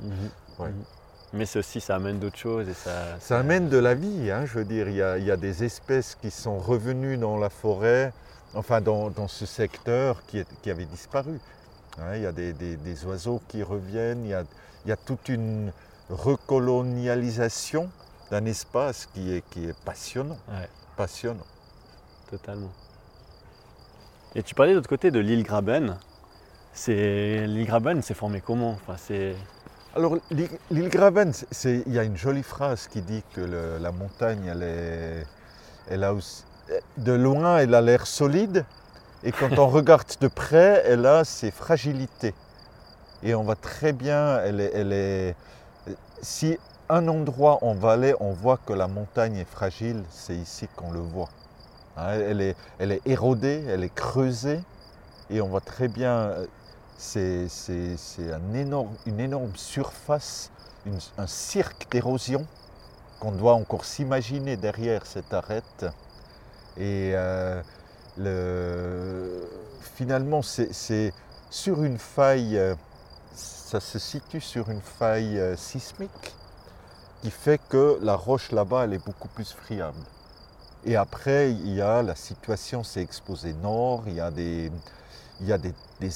Mhm. 0.59 0.67
Mhm. 0.67 0.85
Mais 1.33 1.47
ceci, 1.47 1.81
ça 1.81 1.97
amène 1.97 2.19
d'autres 2.19 2.39
choses 2.39 2.69
et 2.69 2.75
ça, 2.75 3.19
ça... 3.21 3.39
amène 3.39 3.69
de 3.69 3.79
la 3.79 3.95
vie, 3.95 4.31
hein, 4.31 4.47
je 4.47 4.59
veux 4.59 4.65
dire. 4.65 4.89
Il 4.89 4.97
y, 4.97 5.31
a, 5.31 5.37
des 5.37 5.65
espèces 5.65 6.15
qui 6.15 6.31
sont 6.31 6.59
revenues 6.59 7.19
dans 7.19 7.37
la 7.37 7.51
forêt, 7.51 8.13
enfin 8.55 8.81
dans, 8.81 9.29
ce 9.29 9.45
secteur 9.45 10.25
qui, 10.27 10.43
qui, 10.63 10.71
avait 10.71 10.85
disparu. 10.85 11.39
Hein, 11.99 12.17
il 12.17 12.23
y 12.23 12.27
a 12.27 12.33
des, 12.33 13.05
oiseaux 13.05 13.43
qui 13.49 13.63
reviennent, 13.63 14.25
il 14.25 14.31
y 14.87 14.93
a, 14.93 14.97
toute 14.97 15.29
une 15.29 15.73
recolonialisation 16.09 17.91
d'un 18.31 18.45
espace 18.45 19.07
qui 19.07 19.35
est, 19.35 19.45
qui 19.51 19.65
est 19.67 19.79
passionnant. 19.85 20.39
Passionnant. 20.97 21.47
Totalement. 22.31 22.73
Et 24.35 24.43
tu 24.43 24.55
parlais 24.55 24.73
de 24.73 24.77
l'autre 24.77 24.89
côté 24.89 25.11
de 25.11 25.19
l'île 25.19 25.43
Graben. 25.43 25.99
L'île 26.87 27.67
Graben, 27.67 28.03
c'est 28.03 28.15
formé 28.15 28.41
comment? 28.41 28.73
Enfin, 28.73 28.97
alors, 29.97 30.19
l'île 30.71 30.91
Graven, 30.91 31.33
il 31.65 31.93
y 31.93 31.99
a 31.99 32.03
une 32.03 32.19
jolie 32.19 32.43
phrase 32.43 32.87
qui 32.87 33.01
dit 33.01 33.23
que 33.33 33.41
la 33.81 33.93
montagne, 33.93 34.45
elle 34.47 34.63
est, 34.63 36.07
de 36.99 37.13
loin, 37.13 37.59
elle 37.59 37.75
a 37.75 37.81
l'air 37.81 38.07
solide, 38.07 38.67
et 39.25 39.33
quand 39.33 39.59
on 39.59 39.69
regarde 39.71 40.13
de 40.21 40.29
près, 40.29 40.83
elle 40.85 41.07
a 41.07 41.25
ses 41.25 41.51
fragilités. 41.51 42.35
Et 43.23 43.35
on 43.35 43.43
voit 43.43 43.57
très 43.57 43.95
bien, 43.95 44.39
elle 44.45 44.61
est, 44.61 45.35
si 46.21 46.59
un 46.91 47.09
endroit 47.09 47.65
en 47.65 47.75
vallée, 47.75 48.15
on 48.21 48.33
voit 48.33 48.59
que 48.59 48.75
la 48.75 48.89
montagne 48.89 49.37
est 49.37 49.51
fragile, 49.51 50.03
c'est 50.11 50.37
ici 50.37 50.69
qu'on 50.77 50.93
le 50.93 51.01
voit. 51.01 51.31
Hein, 51.97 52.11
elle, 52.11 52.43
est, 52.43 52.57
elle 52.79 52.93
est 52.93 53.01
érodée, 53.07 53.65
elle 53.67 53.83
est 53.83 53.95
creusée, 53.95 54.61
et 55.31 55.41
on 55.41 55.49
voit 55.49 55.63
très 55.63 55.89
bien 55.89 56.33
c'est 56.99 57.49
une 59.07 59.21
énorme 59.21 59.57
surface, 59.57 60.51
un 61.19 61.27
cirque 61.27 61.87
d'érosion 61.91 62.47
qu'on 63.21 63.33
doit 63.33 63.55
encore 63.55 63.85
s'imaginer 63.85 64.57
derrière 64.57 65.07
cette 65.07 65.33
arête. 65.33 65.87
Et 66.77 67.13
euh, 67.15 67.63
finalement, 69.95 70.43
c'est 70.43 71.13
sur 71.51 71.83
une 71.83 71.99
faille, 71.99 72.59
euh, 72.59 72.75
ça 73.35 73.81
se 73.81 73.99
situe 73.99 74.41
sur 74.41 74.71
une 74.71 74.81
faille 74.81 75.39
euh, 75.39 75.57
sismique 75.57 76.35
qui 77.23 77.31
fait 77.31 77.61
que 77.69 77.99
la 78.03 78.15
roche 78.15 78.53
là-bas, 78.53 78.85
elle 78.85 78.95
est 78.95 79.05
beaucoup 79.05 79.29
plus 79.29 79.53
friable. 79.53 79.99
Et 80.85 80.97
après, 80.97 81.51
il 81.51 81.75
y 81.75 81.81
a 81.81 82.03
la 82.03 82.15
situation, 82.15 82.85
c'est 82.85 83.03
exposé 83.03 83.55
nord, 83.55 84.05
il 84.07 84.15
y 84.15 84.21
a 84.21 84.31
des, 84.31 84.71
il 85.41 85.49
y 85.49 85.53
a 85.53 85.59
des, 85.59 85.75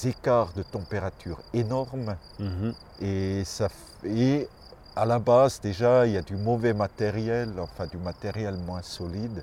écarts 0.09 0.53
de 0.55 0.63
température 0.63 1.41
énormes. 1.53 2.17
Mhm. 2.39 2.75
et, 3.01 3.43
ça, 3.45 3.69
et 4.05 4.49
à 4.97 5.05
la 5.05 5.19
base 5.19 5.61
déjà 5.61 6.07
il 6.07 6.13
y 6.13 6.17
a 6.17 6.23
du 6.23 6.37
mauvais 6.37 6.75
matériel, 6.75 7.53
enfin 7.59 7.87
du 7.87 7.97
matériel 7.97 8.57
moins 8.67 8.83
solide. 8.83 9.43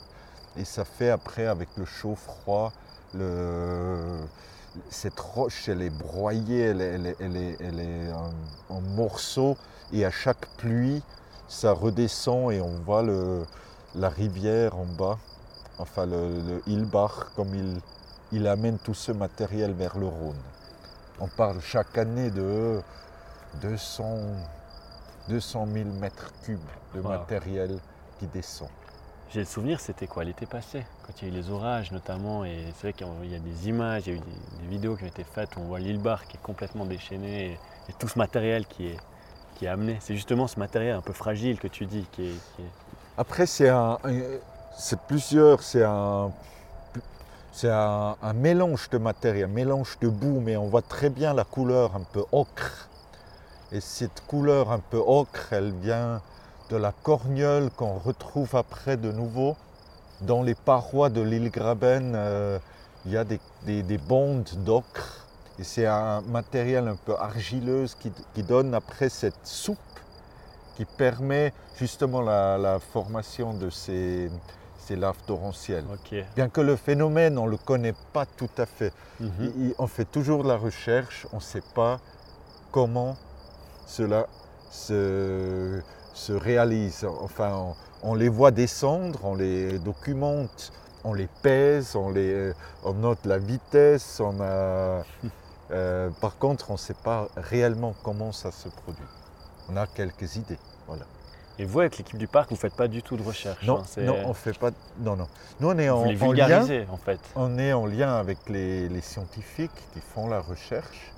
Et 0.58 0.66
ça 0.66 0.86
fait 0.86 1.10
après 1.10 1.46
avec 1.46 1.70
le 1.78 1.86
chaud-froid, 1.86 2.74
cette 4.90 5.20
roche 5.20 5.70
elle 5.70 5.82
est 5.82 5.90
broyée, 5.90 6.62
elle, 6.62 6.82
est, 6.82 8.12
en, 8.70 8.82
morceaux. 8.82 9.58
Et 9.94 10.06
à 10.06 10.12
chaque 10.12 10.46
pluie 10.58 11.02
ça 11.48 11.72
redescend 11.72 12.52
et 12.52 12.60
on 12.60 12.80
voit 12.86 13.04
la 13.96 14.10
rivière 14.10 14.76
en 14.76 14.86
bas, 14.86 15.18
enfin 15.78 16.06
le, 16.06 16.42
le 16.42 16.62
Hilbach 16.68 17.32
comme 17.36 17.56
il, 17.56 17.80
il 18.32 18.48
amène 18.48 18.78
tout 18.80 18.94
ce 18.94 19.12
matériel 19.12 19.74
vers 19.74 19.98
le 19.98 20.08
Rhône. 20.08 20.42
On 21.20 21.28
parle 21.28 21.62
chaque 21.62 21.98
année 21.98 22.30
de 22.30 22.82
200, 23.62 24.18
200 25.30 25.68
000 25.74 25.90
mètres 26.00 26.32
cubes 26.44 26.60
de 26.94 27.02
matériel 27.02 27.80
qui 28.20 28.28
descend. 28.28 28.70
J'ai 29.30 29.42
le 29.42 29.46
souvenir, 29.46 29.82
c'était 29.82 30.08
quoi 30.08 30.24
l'été 30.24 30.46
passé, 30.46 30.86
quand 31.06 31.22
il 31.22 31.28
y 31.28 31.32
a 31.32 31.34
eu 31.34 31.36
les 31.36 31.50
orages 31.50 31.92
notamment, 31.92 32.46
et 32.46 32.68
c'est 32.76 32.84
vrai 32.84 32.94
qu'il 32.94 33.30
y 33.30 33.36
a 33.36 33.40
des 33.40 33.68
images, 33.68 34.04
il 34.08 34.14
y 34.14 34.16
a 34.16 34.20
eu 34.20 34.22
des, 34.22 34.68
vidéos 34.70 34.96
qui 34.96 35.04
ont 35.04 35.08
été 35.08 35.26
faites 35.26 35.58
où 35.58 35.60
on 35.60 35.66
voit 35.66 35.80
l'île 35.80 36.00
Bar 36.00 36.26
qui 36.28 36.38
est 36.38 36.42
complètement 36.42 36.86
déchaînée, 36.86 37.60
et, 37.90 37.94
tout 38.00 38.08
ce 38.08 38.18
matériel 38.18 38.66
qui 38.66 38.88
est, 38.88 38.98
qui 39.56 39.66
est 39.66 39.70
amené. 39.70 39.98
C'est 40.00 40.16
justement 40.16 40.48
ce 40.48 40.60
matériel 40.60 40.96
un 40.96 41.02
peu 41.02 41.14
fragile 41.14 41.60
que 41.60 41.68
tu 41.68 41.86
dis 41.86 42.06
qui 42.12 42.28
est... 42.28 42.64
Après, 43.18 43.48
c'est 43.48 43.70
un, 43.70 43.98
c'est 44.78 45.00
plusieurs, 45.02 45.62
c'est 45.62 45.84
un, 45.84 46.32
c'est 47.58 47.72
un, 47.72 48.16
mélange 48.36 48.88
de 48.92 49.00
matière, 49.00 49.48
un 49.48 49.52
mélange 49.52 49.98
de 50.00 50.10
boue, 50.10 50.40
mais 50.42 50.58
on 50.58 50.68
voit 50.68 50.84
très 50.84 51.10
bien 51.10 51.34
la 51.34 51.44
couleur 51.44 51.96
un 51.96 52.04
peu 52.04 52.24
ocre. 52.32 52.88
Et 53.72 53.82
cette 53.82 54.22
couleur 54.28 54.72
un 54.72 54.78
peu 54.78 54.98
ocre, 55.00 55.54
elle 55.54 55.72
vient 55.72 56.22
de 56.70 56.76
la 56.76 56.92
corniole 56.92 57.72
qu'on 57.72 57.98
retrouve 57.98 58.56
après 58.56 58.96
de 58.96 59.12
nouveau. 59.12 59.56
Dans 60.22 60.44
les 60.44 60.54
parois 60.54 61.10
de 61.10 61.20
l'île 61.22 61.50
Graben, 61.50 62.14
euh, 62.16 62.60
il 63.08 63.14
y 63.14 63.18
a 63.18 63.24
des, 63.24 63.40
des, 63.66 63.98
bondes 63.98 64.52
d'ocre. 64.64 65.26
Et 65.58 65.64
c'est 65.64 65.88
un 65.88 66.22
matériel 66.22 66.88
un 66.88 66.96
peu 66.96 67.16
argileux 67.18 67.88
qui, 68.36 68.44
donne 68.44 68.76
après 68.76 69.10
cette 69.10 69.48
soupe 69.48 69.80
qui 70.76 70.86
permet 70.86 71.54
justement 71.80 72.22
la 72.22 72.78
formation 72.94 73.56
de 73.56 73.72
ces, 73.72 74.30
c'est 74.88 74.96
laves 74.96 75.22
torrentielles. 75.26 75.86
Bien 76.36 76.50
que 76.50 76.62
le 76.62 76.76
phénomène, 76.76 77.38
on 77.38 77.46
ne 77.46 77.52
le 77.52 77.58
connaît 77.58 77.96
pas 78.14 78.26
tout 78.26 78.50
à 78.58 78.66
fait. 78.66 78.94
Mhm. 79.20 79.74
on 79.80 79.88
fait 79.88 80.06
toujours 80.06 80.44
de 80.44 80.48
la 80.48 80.58
recherche, 80.58 81.28
on 81.34 81.38
ne 81.38 81.42
sait 81.42 81.64
pas 81.76 82.00
comment 82.72 83.18
cela 83.86 84.28
se, 84.70 85.82
réalise. 86.30 87.06
Enfin, 87.22 87.74
on, 88.04 88.16
les 88.16 88.30
voit 88.30 88.52
descendre, 88.52 89.20
on 89.24 89.36
les 89.36 89.80
documente, 89.80 90.72
on 91.04 91.14
les 91.14 91.30
pèse, 91.42 91.96
on, 91.96 92.10
les, 92.10 92.52
on 92.84 92.94
note 92.94 93.26
la 93.26 93.40
vitesse. 93.40 94.20
On 94.20 94.40
a, 94.42 95.04
euh, 95.72 96.10
par 96.22 96.38
contre, 96.38 96.70
on 96.70 96.74
ne 96.74 96.78
sait 96.78 97.02
pas 97.04 97.28
réellement 97.36 97.94
comment 98.04 98.32
ça 98.32 98.52
se 98.52 98.70
produit. 98.70 99.12
On 99.70 99.76
a 99.76 99.86
quelques 99.88 100.36
idées. 100.38 100.60
Voilà. 100.88 101.06
Et 101.60 101.66
vous, 101.66 101.80
avec 101.80 101.98
l'équipe 101.98 102.18
du 102.18 102.28
parc, 102.28 102.50
vous 102.50 102.56
ne 102.56 102.60
faites 102.60 102.76
pas 102.76 102.88
du 102.88 103.02
tout 103.02 103.18
de 103.18 103.24
recherche 103.24 103.66
Non, 103.66 103.80
hein, 103.98 104.02
non 104.02 104.16
on 104.26 104.34
fait 104.34 104.58
pas. 104.58 104.72
Non, 105.00 105.16
non. 105.16 105.28
Nous, 105.60 105.68
on 105.68 105.78
est 105.78 105.90
en, 105.90 106.04
lien. 106.32 106.86
En 106.90 106.98
fait. 106.98 107.20
On 107.36 107.58
est 107.58 107.74
en 107.74 107.86
lien 107.88 108.16
avec 108.16 108.38
les, 108.48 109.02
scientifiques 109.02 109.72
qui 109.94 110.00
font 110.00 110.28
la 110.28 110.40
recherche. 110.40 111.12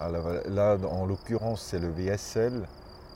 là, 0.00 0.76
en 0.90 1.06
l'occurrence, 1.06 1.62
c'est 1.62 1.78
le 1.78 1.88
VSL 1.88 2.66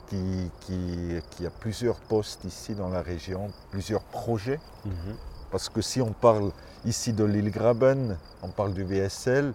qui, 0.08 0.50
qui, 0.60 1.46
a 1.46 1.50
plusieurs 1.50 1.96
postes 1.96 2.44
ici 2.44 2.74
dans 2.74 2.88
la 2.88 3.02
région, 3.02 3.50
plusieurs 3.70 4.02
projets. 4.02 4.60
Mhm. 4.84 5.16
Parce 5.50 5.68
que 5.68 5.82
si 5.82 6.00
on 6.00 6.12
parle 6.12 6.52
ici 6.84 7.12
de 7.12 7.24
l'île 7.24 7.50
Graben, 7.50 8.16
on 8.42 8.48
parle 8.48 8.74
du 8.74 8.84
VSL, 8.84 9.52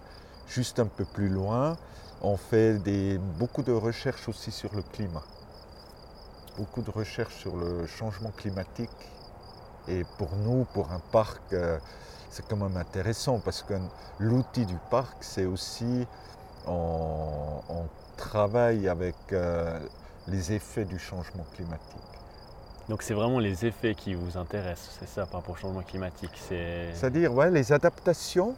juste 0.48 0.80
un 0.80 0.86
peu 0.86 1.06
plus 1.06 1.30
loin, 1.30 1.76
on 2.20 2.36
fait 2.36 2.74
des, 2.74 3.18
beaucoup 3.38 3.62
de 3.62 3.72
recherches 3.72 4.28
aussi 4.28 4.50
sur 4.50 4.74
le 4.74 4.82
climat 4.82 5.22
beaucoup 6.56 6.82
de 6.82 6.90
recherches 6.90 7.34
sur 7.34 7.56
le 7.56 7.86
changement 7.86 8.30
climatique. 8.30 8.90
Et 9.88 10.04
pour 10.18 10.34
nous, 10.36 10.64
pour 10.72 10.90
un 10.90 11.00
parc, 11.12 11.40
euh, 11.52 11.78
c'est 12.30 12.46
quand 12.46 12.56
même 12.56 12.76
intéressant 12.76 13.38
parce 13.38 13.62
que 13.62 13.74
l'outil 14.18 14.66
du 14.66 14.76
parc, 14.90 15.16
c'est 15.20 15.44
aussi 15.44 16.06
on, 16.66 17.86
travaille 18.16 18.88
avec 18.88 19.14
euh, 19.32 19.78
les 20.26 20.52
effets 20.52 20.86
du 20.86 20.98
changement 20.98 21.44
climatique. 21.54 22.00
Donc 22.88 23.02
c'est 23.02 23.12
vraiment 23.12 23.38
les 23.38 23.66
effets 23.66 23.94
qui 23.94 24.14
vous 24.14 24.38
intéressent, 24.38 24.96
c'est 24.98 25.08
ça 25.08 25.26
par 25.26 25.40
rapport 25.40 25.54
au 25.54 25.58
changement 25.58 25.82
climatique 25.82 26.30
C'est-à-dire 26.94 27.34
ouais, 27.34 27.50
les 27.50 27.72
adaptations 27.72 28.54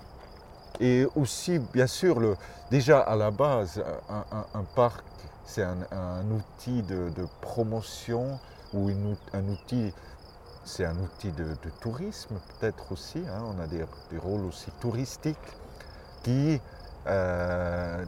et 0.78 1.06
aussi 1.16 1.58
bien 1.58 1.88
sûr 1.88 2.20
le, 2.20 2.36
déjà 2.70 3.00
à 3.00 3.16
la 3.16 3.32
base 3.32 3.82
un 4.08 4.64
parc 4.76 5.04
c'est 5.48 5.62
un, 5.62 6.30
outil 6.30 6.82
de, 6.82 7.10
promotion 7.40 8.38
ou 8.74 8.90
un 9.32 9.48
outil, 9.48 9.94
c'est 10.64 10.84
un 10.84 10.96
outil 10.98 11.32
de, 11.32 11.56
tourisme 11.80 12.38
peut-être 12.60 12.92
aussi. 12.92 13.20
Hein. 13.28 13.42
on 13.46 13.58
a 13.58 13.66
des, 13.66 13.84
rôles 14.18 14.44
aussi 14.44 14.70
touristiques 14.78 15.36
qui 16.22 16.60
euh, 17.06 18.04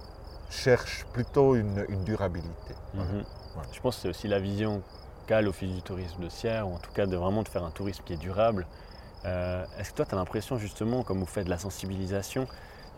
cherchent 0.50 1.06
plutôt 1.14 1.56
une, 1.56 1.86
durabilité. 2.04 2.74
Mhm. 2.92 3.24
Je 3.72 3.80
pense 3.80 3.96
que 3.96 4.02
c'est 4.02 4.08
aussi 4.08 4.28
la 4.28 4.38
vision 4.38 4.82
qu'a 5.26 5.40
l'Office 5.40 5.74
du 5.74 5.82
tourisme 5.82 6.22
de 6.22 6.28
Sierre, 6.28 6.68
ou 6.68 6.74
en 6.74 6.78
tout 6.78 6.92
cas 6.92 7.06
de 7.06 7.16
vraiment 7.16 7.42
de 7.42 7.48
faire 7.48 7.64
un 7.64 7.70
tourisme 7.70 8.02
qui 8.04 8.12
est 8.12 8.18
durable 8.18 8.66
Euh, 9.26 9.66
est-ce 9.78 9.90
que 9.90 9.96
toi, 9.96 10.06
tu 10.06 10.14
as 10.14 10.18
l'impression 10.18 10.56
justement, 10.56 11.02
comme 11.02 11.20
vous 11.20 11.26
faites 11.26 11.44
de 11.44 11.50
la 11.50 11.58
sensibilisation, 11.58 12.46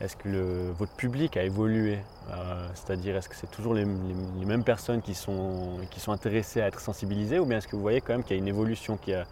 est-ce 0.00 0.16
que 0.16 0.72
votre 0.78 0.92
public 0.94 1.37
a 1.37 1.42
évolué 1.42 1.99
euh, 2.30 2.68
C'est-à-dire, 2.75 3.16
est-ce 3.16 3.28
que 3.28 3.37
c'est 3.37 3.50
toujours 3.50 3.75
les, 3.75 3.84
mêmes 3.84 4.64
personnes 4.64 5.00
qui 5.00 5.14
sont, 5.14 5.78
qui 5.90 6.00
sont 6.00 6.12
intéressées 6.12 6.61
à 6.61 6.66
être 6.66 6.80
sensibilisées 6.80 7.38
ou 7.38 7.46
bien 7.46 7.58
est-ce 7.58 7.68
que 7.68 7.76
vous 7.76 7.82
voyez 7.82 8.00
quand 8.00 8.14
même 8.14 8.25
qu'il 8.25 8.37
y 8.37 8.38
a 8.38 8.42
une 8.42 8.49
évolution, 8.49 8.96
qu'il 8.96 9.12
y 9.12 9.16
a 9.16 9.25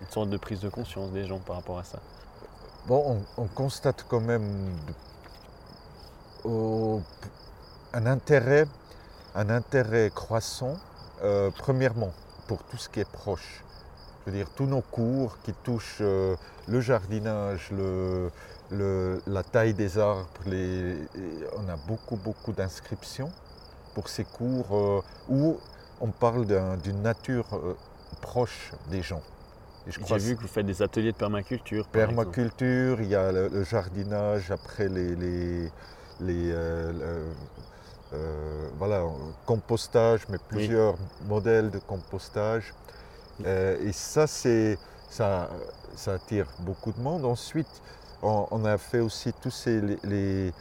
une 0.00 0.08
sorte 0.08 0.30
de 0.30 0.36
prise 0.36 0.60
de 0.60 0.68
conscience 0.68 1.10
des 1.10 1.24
gens 1.24 1.38
par 1.38 1.56
rapport 1.56 1.78
à 1.78 1.84
ça? 1.84 1.98
Bon, 2.86 3.24
on, 3.36 3.46
constate 3.46 4.04
quand 4.08 4.20
même 4.20 4.74
un, 7.92 8.06
intérêt, 8.06 8.66
un 9.34 9.50
intérêt 9.50 10.10
croissant, 10.14 10.76
euh, 11.22 11.50
premièrement, 11.56 12.12
pour 12.48 12.64
tout 12.64 12.76
ce 12.76 12.88
qui 12.88 13.00
est 13.00 13.10
proche. 13.10 13.62
Je 14.24 14.30
veux 14.30 14.36
dire, 14.36 14.48
tous 14.54 14.66
nos 14.66 14.82
cours 14.82 15.38
qui 15.42 15.52
touchent 15.52 15.98
euh, 16.00 16.36
le 16.68 16.80
jardinage, 16.80 17.72
le, 17.72 18.30
la 19.26 19.42
taille 19.42 19.74
des 19.74 19.98
arbres, 19.98 20.28
on 20.46 21.68
a 21.68 21.76
beaucoup, 21.88 22.16
beaucoup 22.16 22.52
d'inscriptions 22.52 23.30
pour 23.94 24.08
ces 24.08 24.24
cours 24.24 24.76
euh, 24.76 25.02
où 25.28 25.58
on 26.00 26.08
parle 26.08 26.46
d'une 26.82 27.02
nature 27.02 27.46
euh, 27.52 27.74
proche 28.20 28.72
des 28.90 29.02
gens. 29.02 29.22
J'ai 29.88 30.18
vu 30.18 30.36
que 30.36 30.42
vous 30.42 30.48
faites 30.48 30.66
des 30.66 30.80
ateliers 30.82 31.10
de 31.10 31.16
permaculture. 31.16 31.88
Permaculture, 31.88 33.00
il 33.00 33.08
y 33.08 33.16
a 33.16 33.32
le, 33.32 33.64
jardinage, 33.64 34.52
après 34.52 34.88
les, 34.88 35.16
les, 36.20 36.54
voilà, 38.78 39.02
compostage, 39.46 40.28
mais 40.28 40.38
plusieurs 40.48 40.94
modèles 41.26 41.72
de 41.72 41.80
compostage. 41.80 42.72
Et 43.46 43.92
ça, 43.92 44.26
c'est 44.26 44.78
ça, 45.10 45.50
ça 45.94 46.14
attire 46.14 46.46
beaucoup 46.60 46.92
de 46.92 47.00
monde. 47.00 47.24
Ensuite, 47.24 47.82
on, 48.22 48.64
a 48.64 48.78
fait 48.78 49.00
aussi 49.00 49.32
tous 49.32 49.50
ces, 49.50 49.80
les, 50.04 50.52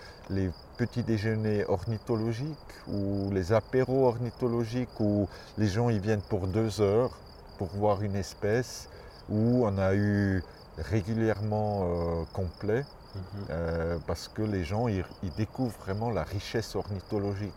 petits 0.77 1.03
déjeuners 1.03 1.65
ornithologiques 1.67 2.57
ou 2.87 3.29
les 3.31 3.53
apéros 3.53 4.07
ornithologiques 4.07 4.99
où 4.99 5.27
les 5.57 5.67
gens 5.67 5.89
y 5.89 5.99
viennent 5.99 6.23
pour 6.27 6.47
deux 6.47 6.81
heures 6.81 7.11
pour 7.59 7.67
voir 7.67 8.01
une 8.01 8.15
espèce, 8.15 8.89
où 9.29 9.67
on 9.67 9.77
a 9.77 9.93
eu 9.93 10.43
régulièrement 10.79 11.83
euh, 11.83 12.23
complet 12.33 12.83
mhm. 13.13 13.21
euh, 13.51 13.97
parce 14.07 14.27
que 14.27 14.41
les 14.41 14.63
gens 14.63 14.87
ils, 14.87 15.05
découvrent 15.37 15.77
vraiment 15.85 16.09
la 16.09 16.23
richesse 16.23 16.75
ornithologique 16.75 17.53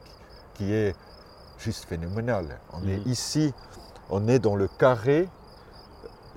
qui 0.53 0.75
est 0.75 0.95
juste 1.59 1.87
phénoménale. 1.87 2.59
On 2.75 2.87
est 2.87 2.99
mhm. 2.99 3.11
ici, 3.11 3.55
on 4.15 4.29
est 4.29 4.39
dans 4.39 4.55
le 4.55 4.69
carré 4.69 5.29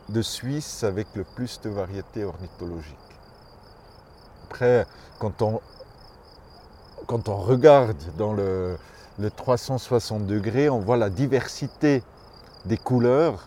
de 0.09 0.23
Suisse 0.23 0.83
avec 0.83 1.05
le 1.13 1.23
plus 1.23 1.61
de 1.61 1.69
variétés 1.69 2.23
ornithologiques. 2.23 2.95
Après, 4.45 4.87
quand 5.19 5.43
on, 5.43 5.61
quand 7.05 7.29
on 7.29 7.35
regarde 7.35 8.01
dans 8.17 8.33
le, 8.33 8.79
360 9.35 10.25
degrés, 10.25 10.69
on 10.69 10.79
voit 10.79 10.97
la 10.97 11.11
diversité 11.11 12.01
des 12.65 12.77
couleurs, 12.77 13.45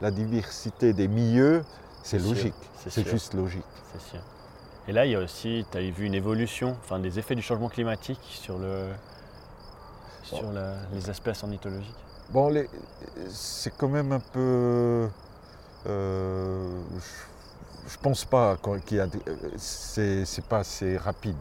la 0.00 0.10
diversité 0.10 0.94
des 0.94 1.06
milieux, 1.06 1.62
c'est 2.02 2.18
logique, 2.18 2.54
c'est 2.78 3.06
juste 3.06 3.34
logique. 3.34 3.62
C'est 3.92 4.10
sûr. 4.12 4.20
Et 4.88 4.92
là, 4.92 5.04
il 5.04 5.12
y 5.12 5.16
a 5.16 5.20
aussi, 5.20 5.66
tu 5.70 5.76
as 5.76 5.82
vu 5.82 6.06
une 6.06 6.14
évolution, 6.14 6.78
enfin 6.82 6.98
des 6.98 7.18
effets 7.18 7.34
du 7.34 7.42
changement 7.42 7.68
climatique 7.68 8.20
sur, 8.22 8.56
le, 8.58 8.86
sur 10.22 10.50
les 10.94 11.10
espèces 11.10 11.42
ornithologiques 11.42 12.05
Bon, 12.30 12.52
c'est 13.28 13.72
quand 13.76 13.88
même 13.88 14.12
un 14.12 14.20
peu 14.20 15.08
euh, 15.88 16.80
je, 17.86 17.96
ne 17.96 18.02
pense 18.02 18.24
pas 18.24 18.56
qu'il 18.84 18.96
y 18.96 19.00
a. 19.00 19.06
C'est 19.56 20.44
pas 20.48 20.58
assez 20.58 20.96
rapide. 20.96 21.36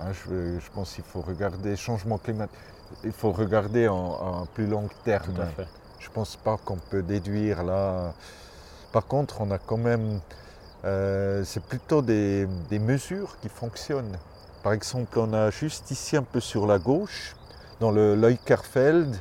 Hein. 0.00 0.12
je, 0.12 0.70
pense 0.74 0.94
qu'il 0.94 1.04
faut 1.04 1.20
regarder 1.20 1.76
changement 1.76 2.18
climatique. 2.18 2.56
Il 3.04 3.12
faut 3.12 3.32
regarder 3.32 3.86
en, 3.88 4.46
plus 4.54 4.66
long 4.66 4.88
terme. 5.04 5.46
Je 5.98 6.08
pense 6.10 6.36
pas 6.36 6.56
qu'on 6.64 6.76
peut 6.76 7.02
déduire 7.02 7.62
là. 7.62 8.12
Par 8.92 9.06
contre, 9.06 9.40
on 9.40 9.50
a 9.50 9.58
quand 9.58 9.76
même. 9.76 10.20
Euh, 10.84 11.42
c'est 11.44 11.62
plutôt 11.62 12.02
des, 12.02 12.48
mesures 12.70 13.36
qui 13.40 13.48
fonctionnent. 13.48 14.18
Par 14.62 14.72
exemple, 14.72 15.18
on 15.18 15.32
a 15.32 15.50
juste 15.50 15.90
ici 15.90 16.16
un 16.16 16.22
peu 16.22 16.40
sur 16.40 16.66
la 16.66 16.78
gauche, 16.78 17.36
dans 17.80 17.90
le 17.90 18.16
Leukerfeld, 18.16 19.20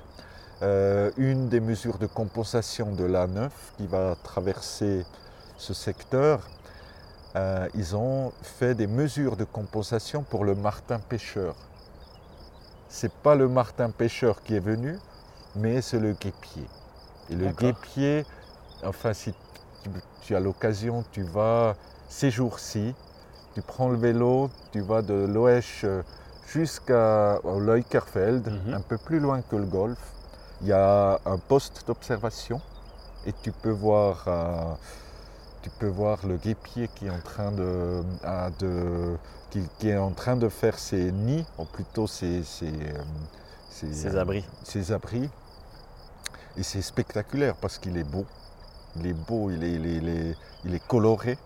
euh, 0.64 1.12
une 1.18 1.50
des 1.50 1.60
mesures 1.60 2.00
de 2.00 2.08
compensation 2.08 2.92
de 2.92 3.04
l'A9 3.04 3.50
qui 3.78 3.86
va 3.86 4.16
traverser 4.24 5.06
ce 5.58 5.74
secteur, 5.74 6.48
euh, 7.36 7.68
ils 7.76 7.96
ont 7.96 8.32
fait 8.42 8.74
des 8.74 8.88
mesures 8.88 9.38
de 9.38 9.44
compensation 9.44 10.24
pour 10.24 10.46
le 10.46 10.56
martin 10.56 10.98
pêcheur. 10.98 11.56
Ce 12.90 13.06
n'est 13.06 13.12
pas 13.22 13.36
le 13.36 13.48
martin 13.48 13.92
pêcheur 13.92 14.42
qui 14.42 14.56
est 14.56 14.60
venu, 14.60 14.98
mais 15.56 15.82
c'est 15.82 16.00
le 16.00 16.14
guépier. 16.14 16.66
Et 17.30 17.36
le 17.36 17.50
guépier, 17.52 18.26
enfin 18.84 19.14
si 19.14 19.36
tu, 20.22 20.36
as 20.36 20.40
l'occasion, 20.40 21.04
tu 21.12 21.22
vas 21.22 21.76
ces 22.10 22.32
jours-ci, 22.32 22.96
tu 23.54 23.62
prends 23.62 23.90
le 23.90 23.98
vélo, 23.98 24.50
tu 24.72 24.82
vas 24.82 25.04
de 25.04 25.14
l'Oesch 25.14 25.86
jusqu'au 26.48 27.60
Leukerfeld, 27.60 28.48
mhm. 28.48 28.74
un 28.74 28.82
peu 28.82 28.98
plus 28.98 29.20
loin 29.20 29.42
que 29.42 29.56
le 29.56 29.66
golfe, 29.66 30.17
il 30.62 30.68
y 30.68 30.74
a 30.74 31.20
un 31.26 31.38
poste 31.38 31.86
d'observation 31.88 32.62
et 33.26 33.34
tu 33.44 33.52
peux 33.52 33.72
voir, 33.72 34.24
euh, 34.28 34.74
tu 35.62 35.70
peux 35.70 35.88
voir 35.88 36.26
le 36.26 36.38
guépier 36.38 36.90
qui 36.96 37.08
est 37.08 37.10
en 37.10 37.20
train 37.20 37.52
de, 37.52 38.04
qui, 39.52 39.90
est 39.90 39.98
en 39.98 40.12
train 40.12 40.38
de 40.38 40.50
faire 40.50 40.80
ses 40.80 41.12
nids, 41.12 41.46
ou 41.58 41.66
plutôt 41.66 42.08
ses, 42.08 42.44
ses, 42.44 42.72
euh, 43.84 44.20
abris. 44.20 44.46
Ses 44.64 44.92
abris. 44.92 45.30
Et 46.56 46.64
c'est 46.64 46.82
spectaculaire 46.82 47.56
parce 47.56 47.78
qu'il 47.78 47.98
est 47.98 48.04
beau. 48.04 48.26
Il 48.96 49.08
est 49.08 49.14
beau, 49.14 49.52
il 49.52 49.64
est, 49.64 49.74
il 49.74 50.36
il 50.66 50.74
est 50.74 50.88
coloré. 50.88 51.38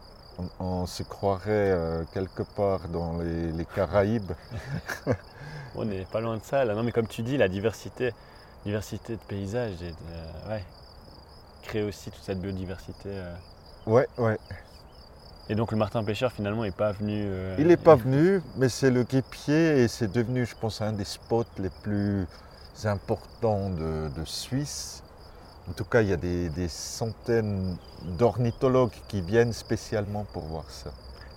On, 0.59 0.85
se 0.85 1.03
croirait 1.03 1.49
euh, 1.49 2.03
quelque 2.13 2.43
part 2.43 2.87
dans 2.87 3.17
les, 3.17 3.51
les 3.51 3.65
Caraïbes. 3.65 4.31
on 5.75 5.85
n'est 5.85 6.05
pas 6.05 6.21
loin 6.21 6.37
de 6.37 6.43
ça. 6.43 6.63
Là. 6.63 6.73
Non, 6.73 6.83
mais 6.83 6.91
comme 6.91 7.07
tu 7.07 7.21
dis, 7.21 7.37
la 7.37 7.49
diversité, 7.49 8.13
diversité 8.65 9.13
de 9.13 9.21
paysages 9.27 9.81
et 9.81 9.91
de, 9.91 10.49
ouais, 10.49 10.63
créer 11.63 11.83
aussi 11.83 12.11
toute 12.11 12.23
cette 12.23 12.39
biodiversité. 12.39 13.09
Euh. 13.09 13.35
Ouais, 13.85 14.07
ouais. 14.17 14.37
Et 15.49 15.55
donc 15.55 15.71
le 15.71 15.77
martin 15.77 16.03
pêcheur 16.03 16.31
finalement 16.31 16.63
n'est 16.63 16.71
pas 16.71 16.91
venu. 16.91 17.23
Euh, 17.25 17.55
il 17.59 17.67
n'est 17.67 17.77
pas 17.77 17.95
venu, 17.95 18.41
mais 18.57 18.69
c'est 18.69 18.91
le 18.91 19.03
guépier 19.03 19.81
et 19.81 19.87
c'est 19.87 20.11
devenu, 20.11 20.45
je 20.45 20.55
pense, 20.55 20.81
un 20.81 20.93
des 20.93 21.03
spots 21.03 21.43
les 21.57 21.71
plus 21.83 22.25
importants 22.85 23.69
de, 23.69 24.09
Suisse. 24.25 25.03
En 25.69 25.73
tout 25.73 25.83
cas, 25.83 26.01
il 26.01 26.09
y 26.09 26.13
a 26.13 26.17
des, 26.17 26.67
centaines 26.67 27.77
d'ornithologues 28.17 28.93
qui 29.07 29.21
viennent 29.21 29.53
spécialement 29.53 30.25
pour 30.31 30.43
voir 30.43 30.69
ça. 30.69 30.91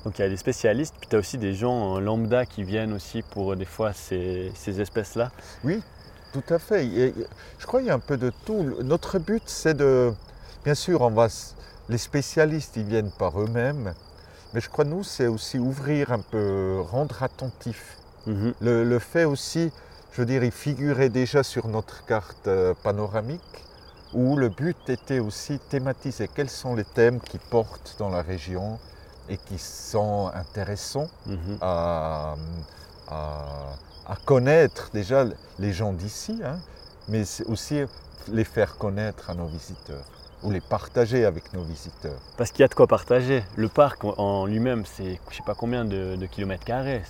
Donc 0.05 0.19
il 0.19 0.23
y 0.23 0.25
a 0.25 0.29
des 0.29 0.37
spécialistes, 0.37 0.95
puis 1.01 1.09
tu 1.09 1.17
as 1.17 1.19
aussi 1.19 1.39
des 1.39 1.55
gens 1.55 1.99
lambda 1.99 2.45
qui 2.45 2.63
viennent 2.63 2.93
aussi 2.93 3.23
pour 3.23 3.57
des 3.57 3.65
fois 3.65 3.95
ces, 3.95 4.53
ces 4.55 4.81
espèces-là. 4.81 5.31
Oui, 5.65 5.83
tout 6.35 6.53
à 6.53 6.59
fait. 6.59 7.15
je 7.59 7.67
crois 7.67 7.79
qu'il 7.79 7.87
y 7.87 7.93
a 7.93 7.95
un 7.95 8.01
peu 8.01 8.17
de 8.17 8.33
tout. 8.45 8.75
Notre 8.83 9.21
but, 9.21 9.45
c'est 9.47 9.75
de. 9.75 10.13
Bien 10.65 10.75
sûr, 10.75 11.01
on 11.03 11.11
va, 11.11 11.29
les 11.89 11.99
spécialistes, 11.99 12.77
ils 12.77 12.85
viennent 12.85 13.13
par 13.13 13.41
eux-mêmes. 13.41 13.95
Mais 14.53 14.61
je 14.61 14.69
crois, 14.69 14.85
nous, 14.85 15.05
c'est 15.05 15.29
aussi 15.29 15.59
ouvrir 15.59 16.11
un 16.13 16.19
peu, 16.19 16.81
rendre 16.91 17.23
attentif. 17.23 17.99
Mhm. 18.27 18.55
Le, 18.61 18.99
fait 18.99 19.25
aussi, 19.25 19.71
je 20.13 20.23
veux 20.23 20.27
dire, 20.27 20.43
il 20.43 20.51
figurait 20.51 21.09
déjà 21.09 21.45
sur 21.45 21.69
notre 21.69 22.05
carte 22.05 22.49
euh, 22.49 22.75
panoramique, 22.83 23.65
où 24.13 24.37
le 24.37 24.49
but 24.49 24.89
était 24.89 25.21
aussi 25.21 25.59
thématiser 25.59 26.29
quels 26.29 26.51
sont 26.51 26.75
les 26.75 26.85
thèmes 26.85 27.21
qui 27.21 27.39
portent 27.39 27.97
dans 27.99 28.09
la 28.09 28.23
région 28.23 28.79
et 29.29 29.37
qui 29.37 29.59
sont 29.59 30.33
intéressants 30.35 31.09
mhm. 31.27 31.59
à, 31.61 32.37
à 33.09 33.77
connaître 34.25 34.91
déjà 34.93 35.25
les 35.59 35.73
gens 35.73 35.93
d'ici, 35.93 36.41
hein, 36.45 36.59
mais 37.09 37.25
aussi 37.47 37.83
les 38.29 38.45
faire 38.45 38.77
connaître 38.77 39.31
à 39.31 39.35
nos 39.35 39.47
visiteurs 39.47 40.05
ou 40.45 40.51
les 40.51 40.61
partager 40.61 41.25
avec 41.25 41.53
nos 41.55 41.63
visiteurs. 41.63 42.21
Parce 42.37 42.53
qu'il 42.53 42.61
y 42.61 42.65
a 42.65 42.69
de 42.69 42.75
quoi 42.75 42.87
partager. 42.87 43.43
Le 43.57 43.69
parc 43.69 44.05
en 44.05 44.45
lui-même, 44.47 44.85
c'est 44.85 45.19
je 45.31 45.37
sais 45.37 45.43
pas 45.43 45.55
combien 45.55 45.85
de, 45.85 46.27
kilomètres 46.27 46.65
carrés. 46.65 47.03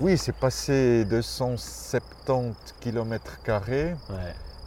Oui, 0.00 0.16
c'est 0.16 0.34
passé 0.34 1.04
270 1.04 2.56
kilomètres 2.80 3.40
carrés. 3.42 3.94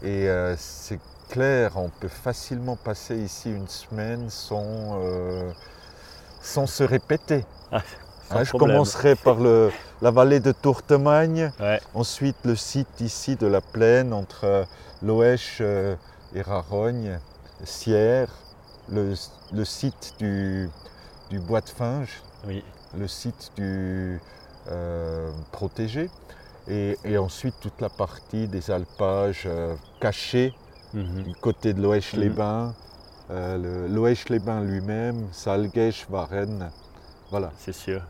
Et 0.03 0.29
euh, 0.29 0.55
c'est 0.57 0.99
clair, 1.29 1.73
on 1.75 1.89
peut 1.89 2.07
facilement 2.07 2.75
passer 2.75 3.17
ici 3.17 3.49
une 3.49 3.67
semaine 3.67 4.29
sans, 4.29 4.99
euh, 5.01 5.51
sans 6.41 6.67
se 6.67 6.83
répéter. 6.83 7.45
Ah, 7.71 7.81
Hein, 8.33 8.43
je 8.43 8.51
commencerai 8.53 9.15
par 9.15 9.37
la 10.01 10.11
vallée 10.11 10.39
de 10.39 10.51
Tourtemagne, 10.51 11.51
ensuite 11.93 12.37
le 12.45 12.55
site 12.55 13.01
ici 13.01 13.35
de 13.35 13.47
la 13.47 13.61
plaine 13.61 14.13
entre 14.13 14.45
euh, 14.45 14.63
Loèche 15.03 15.57
euh, 15.61 15.95
et 16.33 16.41
Rarogne, 16.41 17.19
Sierre, 17.63 18.29
le, 18.89 19.13
site 19.65 20.13
du, 20.19 20.69
du 21.29 21.39
bois 21.39 21.61
de 21.61 21.69
Finge, 21.69 22.21
Oui. 22.47 22.63
le 22.97 23.07
site 23.07 23.51
du 23.57 24.19
euh, 24.69 25.31
protégé, 25.51 26.09
et, 26.67 26.97
et 27.03 27.17
ensuite 27.17 27.55
toute 27.59 27.79
la 27.81 27.89
partie 27.89 28.47
des 28.47 28.71
alpages 28.71 29.43
euh, 29.45 29.75
cachés 29.99 30.53
Mhm. 30.93 31.23
du 31.23 31.33
côté 31.35 31.73
de 31.73 31.81
l'Oèche-les-Bains, 31.81 32.73
euh, 33.29 33.57
le- 33.57 33.87
l'Oèche-les-Bains 33.87 34.61
lui-même, 34.61 35.25
Salguèche, 35.31 36.05
Varennes. 36.09 36.69
Voilà. 37.29 37.49
C'est 37.57 37.71
sûr. 37.73 38.01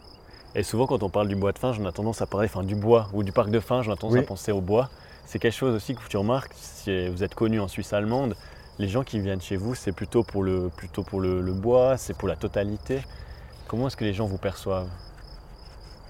Et 0.56 0.64
souvent, 0.64 0.86
quand 0.88 1.02
on 1.04 1.10
parle 1.10 1.28
du 1.28 1.36
bois 1.36 1.52
de 1.54 1.60
Finge, 1.60 1.80
on 1.80 1.86
a 1.86 1.92
tendance 1.92 2.22
à 2.22 2.26
parler 2.26 2.48
enfin, 2.48 2.64
du 2.64 2.76
bois 2.76 3.08
ou 3.14 3.24
du 3.24 3.32
parc 3.32 3.50
de 3.50 3.60
Finge, 3.60 3.88
on 3.88 3.94
a 3.94 3.96
tendance 3.96 4.14
Oui. 4.16 4.20
à 4.20 4.24
penser 4.24 4.52
au 4.52 4.62
bois. 4.62 4.90
C'est 5.26 5.40
quelque 5.40 5.54
chose 5.56 5.74
aussi 5.76 5.96
que 5.96 6.02
tu 6.10 6.18
remarques, 6.18 6.54
si 6.56 7.08
vous 7.10 7.24
êtes 7.24 7.36
connu 7.36 7.60
en 7.62 7.68
Suisse 7.70 7.94
allemande, 7.94 8.36
les 8.80 8.90
gens 8.90 9.04
qui 9.04 9.20
viennent 9.20 9.42
chez 9.42 9.56
vous, 9.56 9.76
c'est 9.76 9.92
plutôt 9.94 10.24
pour 10.24 10.44
le, 10.44 10.70
plutôt 10.76 11.04
pour 11.04 11.22
le, 11.22 11.42
le 11.42 11.54
bois, 11.54 11.96
c'est 11.98 12.14
pour 12.18 12.28
la 12.28 12.36
totalité. 12.36 13.02
Comment 13.68 13.88
est-ce 13.88 13.96
que 13.96 14.04
les 14.04 14.14
gens 14.14 14.26
vous 14.26 14.38
perçoivent? 14.38 14.90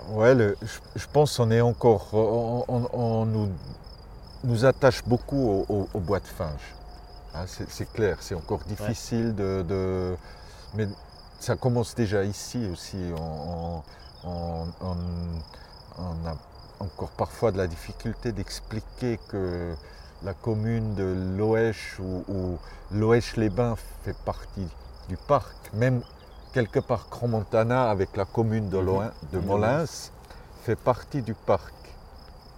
Ouais, 0.09 0.33
le- 0.33 0.57
je, 0.61 0.79
je 0.99 1.05
pense 1.11 1.37
qu'on 1.37 1.51
est 1.51 1.61
encore, 1.61 2.07
on, 2.13 2.65
on- 2.67 2.89
on 2.93 3.25
nous, 3.25 3.49
nous 4.43 4.65
attache 4.65 5.03
beaucoup 5.05 5.37
au, 5.37 5.65
au- 5.69 5.89
au 5.93 5.99
bois 5.99 6.19
de 6.19 6.25
Finge. 6.25 6.75
Hein, 7.35 7.45
c'est 7.47 7.91
clair, 7.93 8.17
c'est 8.21 8.33
encore 8.35 8.59
difficile 8.65 9.35
de, 9.35 9.63
de- 9.67 10.15
mais 10.73 10.87
ça 11.39 11.55
commence 11.55 11.93
déjà 11.93 12.23
ici 12.23 12.65
aussi. 12.71 12.97
On, 13.15 13.83
on- 14.23 14.67
on- 14.81 15.99
on 15.99 16.27
a 16.27 16.35
encore 16.79 17.09
parfois 17.09 17.51
de 17.51 17.57
la 17.57 17.67
difficulté 17.67 18.31
d'expliquer 18.31 19.19
que 19.29 19.73
la 20.23 20.33
commune 20.33 20.95
de 20.95 21.35
Loèche 21.37 21.97
ou, 21.99 22.23
ou 22.27 22.57
Loèche-les-Bains 22.91 23.75
fait 24.03 24.15
partie 24.25 24.67
du 25.09 25.17
parc, 25.17 25.55
même 25.73 26.01
quelque 26.53 26.79
part 26.79 27.09
Cromontana 27.09 27.89
avec 27.89 28.15
la 28.17 28.25
commune 28.25 28.69
de, 28.69 28.77
Mhm. 28.77 28.85
Loin- 28.85 29.11
de 29.31 29.39
De 29.39 29.45
Molins 29.45 29.85
fait 30.63 30.75
partie 30.75 31.21
du 31.21 31.33
parc. 31.33 31.73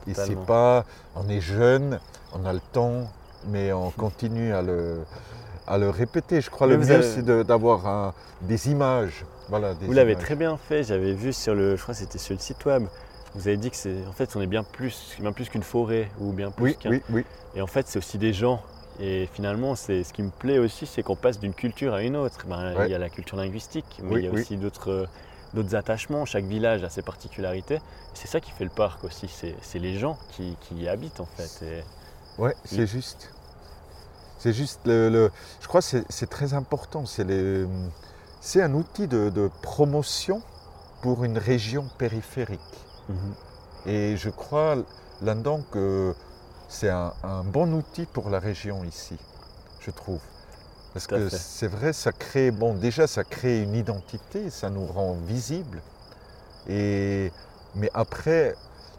Et 0.07 0.13
c'est 0.13 0.21
Totalement. 0.35 0.45
pas, 0.45 0.85
on 1.15 1.29
est 1.29 1.39
jeune, 1.41 1.99
on 2.33 2.45
a 2.45 2.51
le 2.53 2.59
temps, 2.59 3.09
mais 3.47 3.71
on 3.71 3.91
continue 3.97 4.53
à 4.53 4.61
le, 4.61 5.05
à 5.67 5.77
le 5.77 5.89
répéter. 5.89 6.41
Je 6.41 6.49
crois 6.49 6.67
Mais 6.67 6.73
le 6.73 6.79
mieux 6.85 6.91
avez- 6.95 7.03
c'est 7.15 7.23
d'avoir 7.23 8.13
des 8.41 8.69
images. 8.69 9.25
Voilà, 9.49 9.73
des 9.73 9.85
Vous 9.85 9.93
l'avez 9.93 10.15
très 10.15 10.35
bien 10.35 10.57
fait, 10.57 10.83
j'avais 10.83 11.13
vu 11.13 11.33
sur 11.33 11.53
le, 11.55 11.75
je 11.75 11.81
crois 11.81 11.93
que 11.93 11.99
c'était 11.99 12.17
sur 12.17 12.33
le 12.33 12.39
site 12.39 12.63
web, 12.65 12.85
vous 13.35 13.47
avez 13.47 13.57
dit 13.57 13.69
que 13.71 13.75
c'est, 13.75 14.05
en 14.07 14.11
fait, 14.13 14.35
on 14.35 14.41
est 14.41 14.47
bien 14.47 14.63
plus, 14.63 15.15
bien 15.19 15.31
plus 15.31 15.49
qu'une 15.49 15.63
forêt 15.63 16.09
ou 16.19 16.31
bien 16.33 16.51
plus 16.51 16.63
Oui, 16.65 16.75
qu'un, 16.77 16.89
oui, 16.91 17.01
oui. 17.09 17.25
Et 17.55 17.61
en 17.61 17.67
fait, 17.67 17.87
c'est 17.87 17.97
aussi 17.99 18.17
des 18.17 18.31
gens. 18.33 18.61
Et 18.99 19.27
finalement, 19.33 19.75
c'est 19.75 20.03
ce 20.03 20.13
qui 20.13 20.21
me 20.21 20.29
plaît 20.29 20.59
aussi, 20.59 20.85
c'est 20.85 21.01
qu'on 21.01 21.15
passe 21.15 21.39
d'une 21.39 21.53
culture 21.55 21.93
à 21.95 22.03
une 22.03 22.15
autre. 22.15 22.45
Ben, 22.47 22.75
Ouais. 22.75 22.87
Il 22.87 22.91
y 22.91 22.95
a 22.95 22.99
la 22.99 23.09
culture 23.09 23.37
linguistique, 23.37 23.85
mais 24.03 24.13
Oui, 24.13 24.19
il 24.21 24.25
y 24.25 24.27
a 24.27 24.31
oui. 24.31 24.41
aussi 24.41 24.55
d'autres, 24.55 24.91
euh, 24.91 25.05
d'autres 25.55 25.75
attachements. 25.75 26.25
Chaque 26.25 26.45
village 26.45 26.83
a 26.83 26.89
ses 26.89 27.01
particularités. 27.01 27.79
C'est 28.13 28.27
ça 28.27 28.39
qui 28.39 28.51
fait 28.51 28.63
le 28.63 28.69
parc 28.69 29.03
aussi. 29.03 29.27
C'est, 29.27 29.55
c'est 29.63 29.79
les 29.79 29.97
gens 29.97 30.17
qui, 30.31 30.55
qui 30.61 30.75
y 30.75 30.87
habitent 30.87 31.19
en 31.19 31.25
fait. 31.25 31.65
Et- 31.65 31.83
Ouais, 32.41 32.55
c'est 32.65 32.85
juste. 32.87 33.31
C'est 34.37 34.53
juste 34.53 34.81
le, 34.85 35.09
le- 35.09 35.31
je 35.61 35.67
crois 35.67 35.81
que 35.81 35.87
c'est- 35.87 36.05
c'est 36.09 36.29
très 36.29 36.53
important. 36.53 37.05
C'est 37.07 37.23
les- 37.23 37.65
c'est 38.43 38.61
un 38.61 38.73
outil 38.73 39.07
de, 39.07 39.29
de 39.29 39.49
promotion 39.61 40.41
pour 41.01 41.23
une 41.23 41.37
région 41.37 41.87
périphérique. 41.97 42.59
Et 43.85 44.17
je 44.17 44.29
crois 44.29 44.75
là-dedans 45.21 45.61
que 45.71 46.13
c'est 46.67 46.89
un, 46.89 47.13
un 47.23 47.45
bon 47.45 47.73
outil 47.73 48.05
pour 48.05 48.29
la 48.29 48.39
région 48.39 48.83
ici, 48.83 49.17
je 49.79 49.91
trouve. 49.91 50.19
Parce 50.93 51.07
que 51.07 51.29
c'est 51.29 51.67
vrai, 51.67 51.93
ça 51.93 52.11
crée, 52.11 52.51
bon, 52.51 52.75
déjà, 52.75 53.07
ça 53.07 53.23
crée 53.23 53.61
une 53.61 53.75
identité, 53.75 54.49
ça 54.49 54.69
nous 54.69 54.85
rend 54.85 55.13
visibles. 55.13 55.81
Et, 56.67 57.31
mais 57.75 57.89
après, 57.93 58.55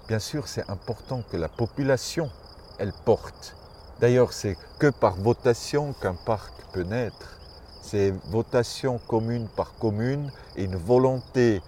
bien 0.09 0.21
sûr, 0.21 0.49
c'est 0.49 0.69
important 0.71 1.23
que 1.23 1.37
la 1.37 1.51
population, 1.51 2.31
elle 2.79 2.95
porte. 3.05 3.59
D'ailleurs, 4.01 4.33
c'est 4.33 4.57
que 4.79 4.89
par 4.89 5.17
votation 5.17 5.93
qu'un 5.93 6.15
parc 6.15 6.55
peut 6.73 6.83
naître. 6.83 7.43
C'est 7.87 8.15
votation 8.31 8.99
commune 9.09 9.47
par 9.57 9.75
commune 9.79 10.31
et 10.57 10.65
une 10.65 10.77
volonté 10.77 11.61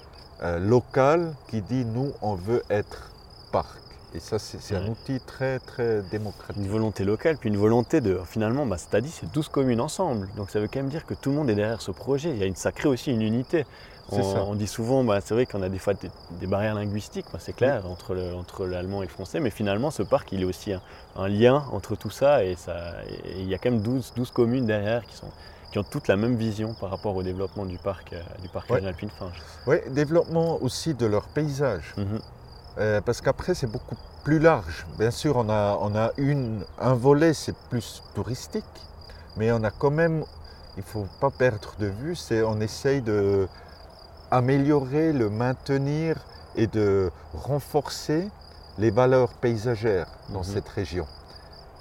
euh, 0.43 0.59
locale 0.59 1.35
qui 1.49 1.61
dit 1.61 1.85
nous, 1.85 2.13
on 2.23 2.35
veut 2.35 2.63
être 2.71 3.11
parc. 3.53 3.79
Et 4.15 4.21
ça, 4.21 4.39
c'est 4.39 4.75
un 4.75 4.87
outil 4.87 5.21
très, 5.21 5.59
très 5.59 6.01
démocratique. 6.11 6.57
Une 6.57 6.71
volonté 6.71 7.05
locale, 7.05 7.37
puis 7.37 7.51
une 7.51 7.59
volonté 7.59 8.01
de. 8.01 8.19
Finalement, 8.25 8.65
bah, 8.65 8.77
c'est 8.79 8.95
à 8.95 9.01
dit, 9.03 9.11
c'est 9.11 9.31
12 9.31 9.49
communes 9.51 9.81
ensemble. 9.81 10.29
Donc 10.37 10.49
ça 10.49 10.59
veut 10.59 10.69
quand 10.73 10.79
même 10.81 10.89
dire 10.89 11.05
que 11.05 11.13
tout 11.13 11.29
le 11.31 11.37
monde 11.37 11.51
est 11.51 11.55
derrière 11.55 11.83
ce 11.83 11.91
projet. 11.91 12.31
Il 12.31 12.39
y 12.39 12.43
a 12.43 12.47
une 12.47 12.57
sacrée 12.57 12.89
aussi 12.89 13.11
une 13.13 13.21
unité. 13.21 13.67
C'est 14.09 14.23
On, 14.23 14.23
ça. 14.23 14.43
on 14.45 14.55
dit 14.55 14.69
souvent, 14.69 15.05
bah, 15.05 15.21
c'est 15.21 15.35
vrai 15.35 15.45
qu'on 15.45 15.61
a 15.63 15.69
des 15.69 15.81
fois 15.81 15.93
des, 15.95 16.11
des 16.31 16.47
barrières 16.47 16.77
linguistiques, 16.77 17.27
bah, 17.33 17.41
c'est 17.43 17.53
clair, 17.55 17.85
entre, 17.91 18.15
le- 18.15 18.35
entre 18.35 18.65
l'allemand 18.65 19.03
et 19.03 19.07
le 19.07 19.11
français, 19.13 19.41
mais 19.41 19.51
finalement 19.51 19.91
ce 19.91 20.05
parc 20.05 20.31
il 20.31 20.43
est 20.43 20.45
aussi 20.45 20.73
un, 20.73 20.81
un 21.17 21.29
lien 21.29 21.65
entre 21.73 21.97
tout 21.97 22.11
ça 22.11 22.45
et, 22.45 22.55
ça, 22.55 22.77
et 23.09 23.41
il 23.41 23.49
y 23.49 23.55
a 23.55 23.59
quand 23.59 23.71
même 23.73 23.81
12, 23.83 24.13
12 24.15 24.31
communes 24.31 24.65
derrière 24.65 25.05
qui, 25.05 25.17
sont, 25.17 25.27
qui 25.73 25.79
ont 25.79 25.83
toutes 25.85 26.09
la 26.09 26.17
même 26.17 26.37
vision 26.37 26.75
par 26.75 26.91
rapport 26.91 27.15
au 27.17 27.23
développement 27.23 27.67
du 27.67 27.79
parc, 27.79 28.13
euh, 28.13 28.23
du 28.43 28.49
parc 28.49 28.69
Ouais. 28.71 28.77
régional 28.81 28.95
Finge. 29.19 29.43
Oui, 29.67 29.77
développement 29.91 30.59
aussi 30.63 30.95
de 30.95 31.07
leur 31.07 31.29
paysage. 31.29 31.95
Mhm. 31.97 32.21
Euh, 32.79 33.01
parce 33.01 33.21
qu'après, 33.21 33.55
c'est 33.55 33.67
beaucoup 33.67 33.97
plus 34.23 34.39
large. 34.39 34.87
Bien 34.99 35.11
sûr, 35.11 35.37
on 35.37 35.49
a, 35.49 35.79
on 35.81 35.95
a 35.97 36.11
une, 36.19 36.65
un 36.79 36.95
volet, 36.95 37.33
c'est 37.35 37.57
plus 37.71 38.03
touristique, 38.15 38.65
mais 39.37 39.51
on 39.53 39.63
a 39.65 39.71
quand 39.71 39.91
même, 39.91 40.25
il 40.77 40.81
ne 40.81 40.85
faut 40.87 41.07
pas 41.21 41.31
perdre 41.31 41.73
de 41.79 41.87
vue, 41.87 42.15
c'est 42.17 42.43
on 42.43 42.61
essaye 42.61 43.01
de 43.03 43.49
améliorer, 44.31 45.13
le 45.13 45.31
maintenir 45.31 46.17
et 46.57 46.67
de 46.67 47.11
renforcer 47.35 48.29
les 48.79 48.91
valeurs 48.91 49.33
paysagères 49.35 50.09
dans 50.31 50.41
Mhm. 50.41 50.45
cette 50.45 50.69
région. 50.69 51.07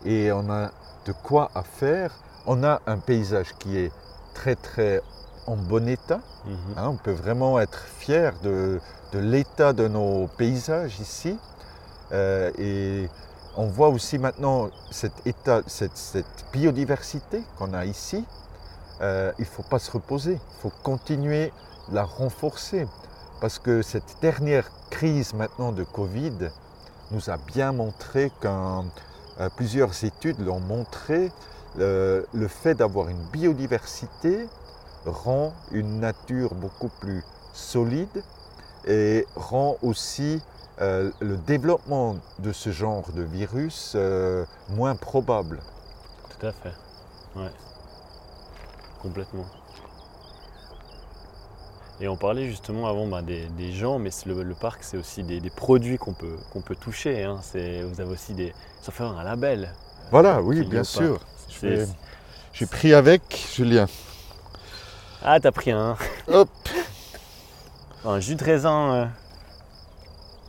Et 0.05 0.31
on 0.31 0.49
a 0.49 0.69
de 1.05 1.11
quoi 1.23 1.49
à 1.55 1.63
faire. 1.63 2.11
On 2.47 2.63
a 2.63 2.81
un 2.85 2.97
paysage 2.97 3.53
qui 3.59 3.77
est 3.77 3.91
très 4.33 4.55
très 4.55 5.01
en 5.47 5.55
bon 5.55 5.87
état. 5.87 6.19
Mhm. 6.45 6.55
Hein, 6.77 6.89
on 6.89 6.97
peut 6.97 7.11
vraiment 7.11 7.59
être 7.59 7.79
fier 7.79 8.33
de, 8.43 8.79
de 9.13 9.19
l'état 9.19 9.73
de 9.73 9.87
nos 9.87 10.27
paysages 10.37 10.99
ici. 10.99 11.37
Euh, 12.11 12.51
et 12.57 13.09
on 13.57 13.67
voit 13.67 13.89
aussi 13.89 14.17
maintenant 14.17 14.69
cet 14.91 15.25
état, 15.25 15.61
cette, 15.67 15.97
cette 15.97 16.45
biodiversité 16.51 17.43
qu'on 17.57 17.73
a 17.73 17.85
ici. 17.85 18.25
Euh, 19.01 19.31
il 19.39 19.41
ne 19.41 19.47
faut 19.47 19.63
pas 19.63 19.79
se 19.79 19.91
reposer, 19.91 20.33
il 20.33 20.61
faut 20.61 20.71
continuer 20.83 21.51
la 21.91 22.03
renforcer. 22.03 22.87
Parce 23.41 23.59
que 23.59 23.81
cette 23.81 24.17
dernière 24.21 24.69
crise 24.89 25.33
maintenant 25.33 25.71
de 25.71 25.83
Covid 25.83 26.49
nous 27.11 27.29
a 27.29 27.37
bien 27.37 27.71
montré 27.71 28.31
qu'un 28.41 28.85
euh, 29.39 29.49
plusieurs 29.55 30.03
études 30.03 30.39
l'ont 30.39 30.61
montré, 30.61 31.31
euh, 31.79 32.23
le 32.33 32.47
fait 32.47 32.75
d'avoir 32.75 33.09
une 33.09 33.23
biodiversité 33.31 34.47
rend 35.05 35.53
une 35.71 35.99
nature 35.99 36.55
beaucoup 36.55 36.89
plus 36.99 37.23
solide 37.53 38.23
et 38.87 39.25
rend 39.35 39.77
aussi 39.81 40.41
euh, 40.81 41.11
le 41.19 41.37
développement 41.37 42.17
de 42.39 42.51
ce 42.51 42.69
genre 42.71 43.11
de 43.13 43.21
virus 43.21 43.93
euh, 43.95 44.45
moins 44.69 44.95
probable. 44.95 45.61
Tout 46.37 46.47
à 46.47 46.51
fait. 46.51 46.73
Complètement. 49.01 49.45
Et 52.01 52.07
on 52.09 52.17
parlait 52.17 52.47
justement 52.47 52.87
avant 52.87 53.07
bah, 53.07 53.21
des, 53.21 53.71
gens, 53.71 53.99
mais 53.99 54.09
le, 54.25 54.53
parc, 54.53 54.83
c'est 54.83 54.97
aussi 54.97 55.23
des, 55.23 55.39
produits 55.49 55.97
qu'on 55.97 56.13
peut, 56.13 56.37
peut 56.65 56.75
toucher. 56.75 57.23
hein. 57.23 57.39
Vous 57.53 58.01
avez 58.01 58.11
aussi 58.11 58.33
des. 58.33 58.53
Ça 58.81 58.91
fait 58.91 59.03
un 59.03 59.23
label. 59.23 59.73
Voilà, 60.11 60.41
oui, 60.41 60.63
bien 60.65 60.83
sûr. 60.83 61.19
J'ai 62.53 62.65
pris 62.65 62.93
avec, 62.93 63.47
Julien. 63.53 63.87
Ah, 65.23 65.39
t'as 65.39 65.51
pris 65.51 65.71
un, 65.71 65.97
Hop. 66.27 66.49
un 68.05 68.19
jus 68.19 68.35
de 68.35 68.43
raisin. 68.43 68.93
euh. 68.93 69.05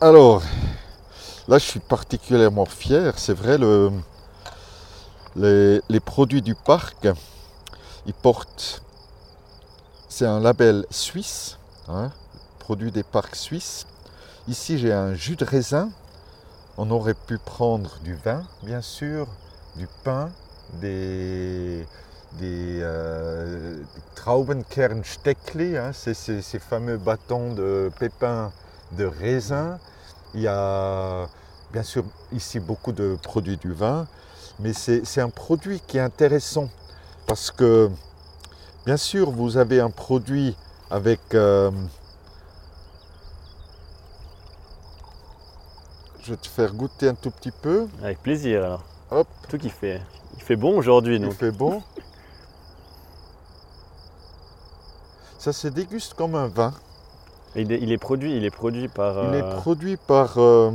Alors, 0.01 0.43
là, 1.49 1.59
je 1.59 1.65
suis 1.65 1.81
particulièrement 1.81 2.67
fier. 2.67 3.19
C'est 3.19 3.33
vrai, 3.33 3.57
le, 3.59 3.91
les, 5.35 5.81
les 5.89 6.01
produits 6.01 6.43
du 6.43 6.55
parc, 6.55 7.09
ils 8.07 8.15
portent. 8.15 8.83
C'est 10.09 10.27
un 10.27 10.41
label 10.41 10.85
suisse, 10.91 11.59
hein, 11.89 12.11
produit 12.59 12.93
des 12.93 13.03
parcs 13.03 13.37
suisses. 13.37 13.87
Ici, 14.49 14.79
j'ai 14.79 14.93
un 14.93 15.15
jus 15.15 15.37
de 15.37 15.45
raisin. 15.45 15.91
On 16.79 16.91
aurait 16.91 17.15
pu 17.15 17.39
prendre 17.39 17.99
du 18.05 18.15
vin, 18.15 18.45
bien 18.63 18.83
sûr, 18.83 19.27
du 19.77 19.87
pain, 20.05 20.31
des, 20.81 21.87
euh, 22.43 23.83
Traubenkernsteckli, 24.15 25.77
hein, 25.77 25.93
c'est 25.93 26.15
ces, 26.15 26.59
fameux 26.59 26.97
bâtons 26.97 27.53
de 27.55 27.91
pépins 27.99 28.53
de 28.93 29.05
raisin. 29.05 29.79
Il 30.35 30.41
y 30.41 30.49
a 30.49 31.29
bien 31.73 31.83
sûr 31.83 32.05
ici 32.33 32.61
beaucoup 32.61 32.93
de 32.93 33.17
produits 33.23 33.57
du 33.57 33.73
vin, 33.73 34.07
mais 34.61 34.73
c'est 34.73 35.05
c'est 35.05 35.21
un 35.21 35.31
produit 35.31 35.81
qui 35.87 35.99
est 35.99 36.01
intéressant 36.01 36.69
parce 37.27 37.51
que 37.51 37.91
bien 38.85 38.97
sûr 38.97 39.31
vous 39.31 39.57
avez 39.57 39.81
un 39.81 39.91
produit 39.91 40.57
avec 40.91 41.21
euh, 41.35 41.71
je 46.23 46.33
vais 46.33 46.37
te 46.37 46.49
faire 46.49 46.75
goûter 46.75 47.09
un 47.09 47.15
tout 47.15 47.31
petit 47.31 47.53
peu. 47.53 47.87
Avec 48.03 48.21
plaisir 48.21 48.65
alors. 48.65 48.96
Hop. 49.11 49.29
Tout 49.49 49.59
qui 49.59 49.71
fait. 49.71 50.01
Il 50.37 50.43
fait 50.43 50.57
bon 50.57 50.77
aujourd'hui 50.77 51.17
Il 51.17 51.23
donc. 51.23 51.35
fait 51.35 51.51
bon. 51.53 51.83
Ça 55.39 55.53
se 55.53 55.69
déguste 55.69 56.15
comme 56.15 56.35
un 56.35 56.49
vin. 56.49 56.73
Il 57.55 57.73
est, 57.73 57.79
il 57.81 57.93
est 57.93 57.99
produit, 57.99 58.37
il 58.37 58.45
est 58.45 58.51
produit 58.51 58.89
par. 58.89 59.25
Il 59.29 59.35
est 59.37 59.43
euh, 59.43 59.57
produit 59.57 59.97
par 59.97 60.35
euh, 60.39 60.71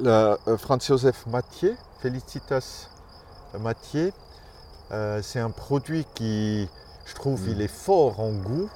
la, 0.00 0.36
euh, 0.48 0.56
Franz 0.58 0.86
Joseph 0.86 1.24
Mathieu, 1.26 1.76
Felicitas 2.00 2.88
Mathieu. 3.60 4.12
C'est 5.22 5.40
un 5.40 5.50
produit 5.50 6.06
qui, 6.14 6.68
je 7.06 7.14
trouve, 7.14 7.40
Mm. 7.48 7.50
il 7.50 7.62
est 7.62 7.68
fort 7.68 8.20
en 8.20 8.30
goût 8.30 8.68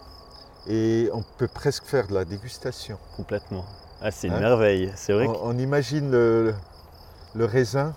et 0.67 1.09
on 1.13 1.23
peut 1.37 1.47
presque 1.47 1.85
faire 1.85 2.09
de 2.09 2.15
la 2.15 2.25
dégustation. 2.25 2.99
complètement. 3.17 3.65
Ah, 4.03 4.11
c'est 4.11 4.27
une 4.29 4.33
Hein? 4.35 4.41
merveille. 4.41 4.93
C'est 4.97 5.13
vrai. 5.13 5.27
On, 5.29 5.33
que- 5.33 5.39
on 5.43 5.59
imagine 5.59 6.11
le, 6.11 6.55
le 7.35 7.45
raisin, 7.45 7.95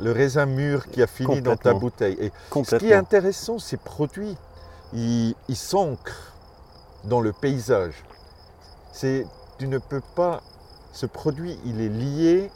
le 0.00 0.12
raisin 0.12 0.46
mûr 0.46 0.88
qui 0.90 1.02
a 1.02 1.06
fini 1.06 1.40
dans 1.42 1.56
ta 1.56 1.70
bouteille. 1.80 2.16
Et 2.20 2.32
ce 2.64 2.76
qui 2.76 2.86
est 2.86 2.94
intéressant, 2.98 3.58
ces 3.58 3.76
produits, 3.76 4.36
ils 4.92 5.34
s'ancrent 5.56 6.32
dans 7.04 7.20
le 7.20 7.32
paysage. 7.32 8.04
C'est, 8.92 9.26
tu 9.58 9.68
ne 9.68 9.78
peux 9.78 10.02
pas. 10.14 10.40
Ce 10.92 11.06
produit, 11.06 11.58
il 11.64 11.80
est 11.80 11.88
lié 11.88 12.50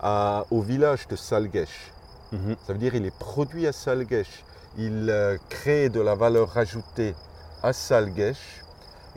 à- 0.00 0.44
au 0.50 0.60
village 0.60 1.06
de 1.08 1.16
Salgesh. 1.16 1.92
Mhm. 2.32 2.56
Ça 2.66 2.72
veut 2.72 2.78
dire 2.78 2.94
il 2.94 3.06
est 3.06 3.16
produit 3.16 3.66
à 3.66 3.72
Salgesh. 3.72 4.44
Il 4.76 5.08
euh, 5.08 5.38
crée 5.48 5.88
de 5.88 6.00
la 6.00 6.14
valeur 6.16 6.56
ajoutée 6.58 7.14
à 7.62 7.72
Salgesh. 7.72 8.62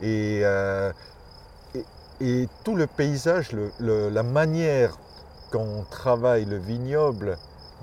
Et, 0.00 0.42
euh, 0.44 0.92
et, 1.74 1.84
et 2.20 2.48
tout 2.62 2.76
le 2.76 2.86
paysage, 2.86 3.50
le- 3.52 3.72
le- 3.80 4.08
la 4.10 4.22
manière 4.22 4.96
qu'on 5.50 5.84
travaille 5.90 6.44
le 6.44 6.58
vignoble 6.58 7.36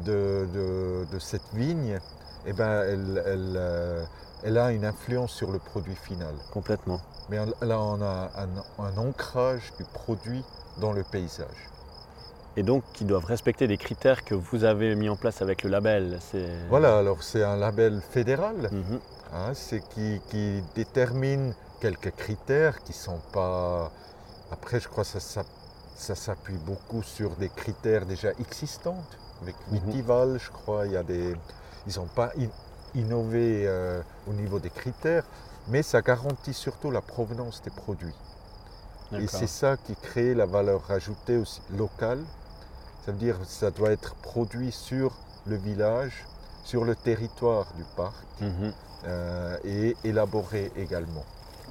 de, 0.03 0.47
de- 0.53 1.05
de 1.11 1.19
cette 1.19 1.53
vigne, 1.53 1.99
eh 2.45 2.53
ben, 2.53 2.83
elle, 2.83 3.23
elle, 3.25 3.53
euh, 3.57 4.03
elle 4.43 4.57
a 4.57 4.71
une 4.71 4.85
influence 4.85 5.31
sur 5.31 5.51
le 5.51 5.59
produit 5.59 5.95
final. 5.95 6.33
Complètement. 6.51 6.99
Mais 7.29 7.37
là, 7.61 7.79
on 7.79 8.01
a 8.01 8.29
un, 8.35 8.83
un 8.83 8.97
ancrage 8.97 9.73
du 9.77 9.83
produit 9.85 10.43
dans 10.79 10.91
le 10.93 11.03
paysage. 11.03 11.69
Et 12.57 12.63
donc, 12.63 12.83
qui 12.93 13.03
doivent 13.03 13.25
respecter 13.25 13.67
des 13.67 13.77
critères 13.77 14.23
que 14.23 14.35
vous 14.35 14.63
avez 14.63 14.95
mis 14.95 15.09
en 15.09 15.15
place 15.17 15.41
avec 15.41 15.63
le 15.63 15.69
label. 15.69 16.19
C'est. 16.21 16.47
Voilà, 16.69 16.97
alors 16.99 17.21
c'est 17.23 17.43
un 17.43 17.57
label 17.57 18.01
fédéral. 18.11 18.69
Mhm. 18.71 18.99
Hein, 19.33 19.51
c'est 19.53 19.81
qui, 19.89 20.21
qui 20.29 20.63
détermine 20.75 21.53
quelques 21.81 22.11
critères 22.15 22.81
qui 22.83 22.93
sont 22.93 23.19
pas. 23.33 23.91
Après, 24.51 24.79
je 24.79 24.87
crois 24.87 25.03
que 25.03 25.09
ça, 25.09 25.19
ça, 25.19 25.43
ça 25.95 26.15
s'appuie 26.15 26.57
beaucoup 26.59 27.03
sur 27.03 27.31
des 27.35 27.49
critères 27.49 28.05
déjà 28.05 28.29
existants. 28.39 29.03
Avec 29.41 29.55
Mhm. 29.69 29.79
Vitival, 29.79 30.39
je 30.39 30.49
crois, 30.51 30.85
il 30.85 30.93
y 30.93 30.97
a 30.97 31.03
des. 31.03 31.35
Ils 31.87 31.97
n'ont 31.97 32.07
pas 32.07 32.31
in- 32.37 32.47
innové 32.99 33.67
euh, 33.67 34.01
au 34.27 34.33
niveau 34.33 34.59
des 34.59 34.69
critères, 34.69 35.23
mais 35.67 35.83
ça 35.83 36.01
garantit 36.01 36.53
surtout 36.53 36.91
la 36.91 37.01
provenance 37.01 37.61
des 37.63 37.71
produits. 37.71 38.15
Et 39.13 39.27
c'est 39.27 39.47
ça 39.47 39.77
qui 39.77 39.95
crée 39.95 40.33
la 40.33 40.45
valeur 40.45 40.89
ajoutée 40.89 41.37
aussi 41.37 41.61
locale. 41.77 42.19
Ça 43.05 43.11
veut 43.11 43.17
dire 43.19 43.39
que 43.39 43.45
ça 43.45 43.69
doit 43.69 43.91
être 43.91 44.15
produit 44.15 44.71
sur 44.71 45.11
le 45.45 45.55
village, 45.57 46.25
sur 46.63 46.83
le 46.85 46.95
territoire 46.95 47.67
du 47.75 47.83
parc 47.95 48.15
Mhm. 48.41 48.73
euh, 49.05 49.57
et 49.63 49.95
élaboré 50.03 50.71
également. 50.75 51.23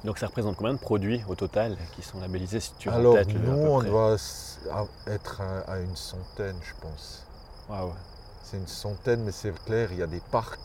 Donc, 0.05 0.17
ça 0.19 0.27
représente 0.27 0.55
combien 0.55 0.73
de 0.73 0.79
produits 0.79 1.23
au 1.27 1.35
total 1.35 1.75
qui 1.95 2.03
sont 2.03 2.19
labellisés 2.21 2.59
si 2.61 2.71
tu 2.77 2.89
Alors 2.89 3.17
nous, 3.27 3.51
on 3.51 3.81
doit 3.83 4.15
être 5.07 5.41
à 5.67 5.79
une 5.79 5.95
centaine, 5.95 6.55
je 6.61 6.73
pense. 6.79 7.24
Waouh. 7.69 7.93
C'est 8.43 8.57
une 8.57 8.67
centaine, 8.67 9.23
mais 9.23 9.31
c'est 9.31 9.53
clair, 9.65 9.89
il 9.91 9.97
y 9.99 10.03
a 10.03 10.07
des 10.07 10.21
parcs, 10.31 10.59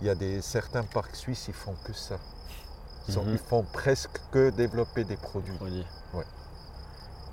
il 0.00 0.06
y 0.06 0.10
a 0.10 0.14
des, 0.14 0.40
certains 0.40 0.82
parcs 0.84 1.14
suisses, 1.16 1.46
ils 1.48 1.54
font 1.54 1.74
que 1.84 1.92
ça. 1.92 2.16
Ils, 3.06 3.14
sont- 3.14 3.22
Mhm. 3.24 3.32
ils 3.32 3.38
font 3.38 3.64
presque 3.72 4.20
que 4.30 4.50
développer 4.50 5.04
des 5.04 5.16
produits. 5.16 5.52
Ouais. 6.14 6.24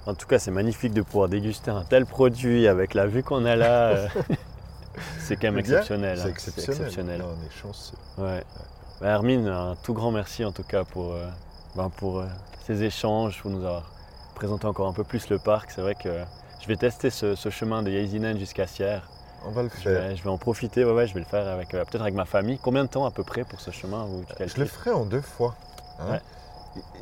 En 0.05 0.13
tout 0.13 0.27
cas, 0.27 0.37
c'est 0.39 0.51
magnifique 0.51 0.93
de 0.93 1.01
pouvoir 1.01 1.29
déguster 1.29 1.71
un 1.71 1.83
tel 1.83 2.05
produit 2.05 2.67
avec 2.67 2.93
la 2.93 3.07
vue 3.07 3.23
qu'on 3.23 3.45
a 3.45 3.55
là. 3.55 3.87
euh, 3.95 4.07
c'est 5.19 5.35
quand 5.35 5.51
même 5.51 5.55
C'est 5.55 5.71
exceptionnel. 5.71 6.17
C'est 6.19 6.27
hein. 6.29 6.53
exceptionnel. 6.57 7.23
on 7.23 7.45
est 7.45 7.51
chanceux. 7.61 7.97
Ouais. 8.17 8.43
Bah, 9.01 9.07
Hermine, 9.09 9.47
un 9.47 9.75
tout 9.75 9.93
grand 9.93 10.11
merci 10.11 10.45
en 10.45 10.51
tout 10.51 10.63
cas 10.63 10.83
pour, 10.83 11.13
euh, 11.13 11.27
ben, 11.75 11.89
pour 11.89 12.19
euh, 12.19 12.27
ces 12.65 12.83
échanges, 12.83 13.41
pour 13.41 13.51
nous 13.51 13.65
avoir 13.65 13.91
présenté 14.35 14.67
encore 14.67 14.87
un 14.87 14.93
peu 14.93 15.03
plus 15.03 15.29
le 15.29 15.39
parc. 15.39 15.71
C'est 15.71 15.81
vrai 15.81 15.95
que 15.95 16.23
je 16.65 16.69
vais 16.69 16.77
tester 16.77 17.11
ce, 17.11 17.35
ce 17.35 17.49
chemin 17.49 17.83
de 17.83 17.91
Yeizinen 17.91 18.39
jusqu'à 18.39 18.65
Sierre. 18.65 19.07
On 19.45 19.51
va 19.51 19.61
le 19.61 19.69
Je 19.69 19.81
faire. 19.81 20.01
vais, 20.09 20.15
je 20.15 20.23
vais 20.23 20.29
en 20.31 20.39
profiter, 20.39 20.83
ouais, 20.83 20.91
ouais, 20.91 21.05
je 21.05 21.13
vais 21.13 21.19
le 21.19 21.27
faire 21.27 21.47
avec 21.47 21.75
euh, 21.75 21.85
peut-être 21.85 22.01
avec 22.01 22.15
ma 22.15 22.25
famille. 22.25 22.57
Combien 22.57 22.83
de 22.85 22.89
temps 22.89 23.05
à 23.05 23.11
peu 23.11 23.23
près 23.23 23.43
pour 23.43 23.61
ce 23.61 23.69
chemin 23.69 24.03
où 24.05 24.23
tu 24.35 24.47
Je 24.49 24.59
le 24.59 24.65
ferai 24.65 24.89
en 24.91 25.05
deux 25.05 25.21
fois. 25.21 25.55
hein. 25.99 26.13
Ouais. 26.13 26.21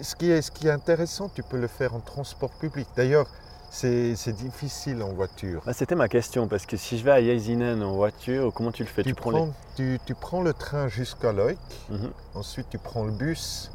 Ce, 0.01 0.15
qui 0.15 0.29
est, 0.29 0.41
ce 0.41 0.51
qui 0.51 0.67
est 0.67 0.71
intéressant, 0.71 1.29
tu 1.33 1.43
peux 1.43 1.57
le 1.57 1.67
faire 1.67 1.95
en 1.95 2.01
transport 2.01 2.49
public. 2.51 2.85
D'ailleurs, 2.97 3.27
c'est 3.71 4.13
difficile 4.35 5.01
en 5.01 5.13
voiture. 5.13 5.61
Bah, 5.65 5.71
C'était 5.73 5.95
ma 5.95 6.09
question 6.09 6.47
parce 6.49 6.65
que 6.65 6.75
si 6.75 6.97
je 6.99 7.05
vais 7.05 7.11
à 7.11 7.21
Yeizinen 7.21 7.81
en 7.81 7.93
voiture, 7.93 8.51
comment 8.53 8.73
tu 8.73 8.83
le 8.83 8.89
fais? 8.89 9.03
Tu, 9.03 9.11
Tu 9.11 9.15
prends 9.15 9.31
prends, 9.31 9.49
tu, 9.77 9.97
tu 10.05 10.13
prends 10.13 10.41
le 10.41 10.53
train 10.53 10.89
jusqu'à 10.89 11.31
les... 11.31 11.57
Mhm. 11.89 12.11
ensuite 12.35 12.67
tu 12.69 12.77
prends 12.77 13.03
le 13.05 13.11
bus 13.11 13.71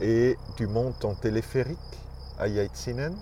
et 0.00 0.36
tu 0.56 0.66
montes 0.66 1.04
en 1.04 1.14
téléphérique 1.14 1.78
à 2.38 2.48
Yaitzinen. 2.48 3.14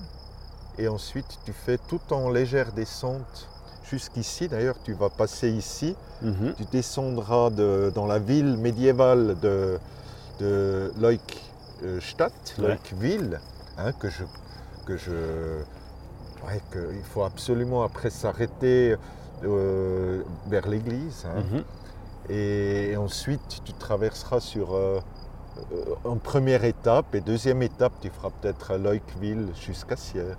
Et 0.79 0.89
ensuite 0.89 1.39
tu 1.45 1.53
fais 1.53 1.79
tout 1.79 2.01
en 2.13 2.31
légère 2.31 2.73
descente 2.73 3.49
jusqu'ici. 3.91 4.49
D'ailleurs, 4.49 4.77
tu 4.83 4.93
vas 4.95 5.11
passer 5.11 5.51
ici. 5.51 5.95
Mhm. 6.23 6.55
Tu 6.57 6.65
descendras 6.73 7.51
de- 7.51 7.93
dans 7.95 8.07
la 8.07 8.19
ville 8.19 8.57
médiévale 8.57 9.39
de, 9.41 9.79
de 10.41 10.93
Ouais. 12.59 12.69
Leukville, 12.69 13.41
hein, 13.79 13.93
que 13.93 14.09
je, 14.09 14.25
que 14.87 14.97
je, 14.97 15.13
ouais, 16.47 16.61
que 16.71 16.93
il 16.95 17.03
faut 17.05 17.23
absolument 17.25 17.83
après 17.85 18.11
s'arrêter 18.11 18.97
euh, 19.45 20.23
vers 20.49 20.67
l'église. 20.69 21.27
hein. 21.27 21.43
Mhm. 21.53 21.65
Et 22.31 22.97
ensuite, 22.97 23.61
tu 23.65 23.73
traverseras 23.75 24.41
sur 24.41 24.75
euh, 24.75 24.99
euh, 25.73 25.95
en 26.05 26.17
première 26.17 26.65
étape 26.65 27.15
et 27.15 27.21
deuxième 27.21 27.63
étape, 27.63 27.93
tu 28.01 28.09
feras 28.09 28.31
peut-être 28.41 28.77
Leukville 28.77 29.49
jusqu'à 29.61 29.97
Sierre, 29.97 30.37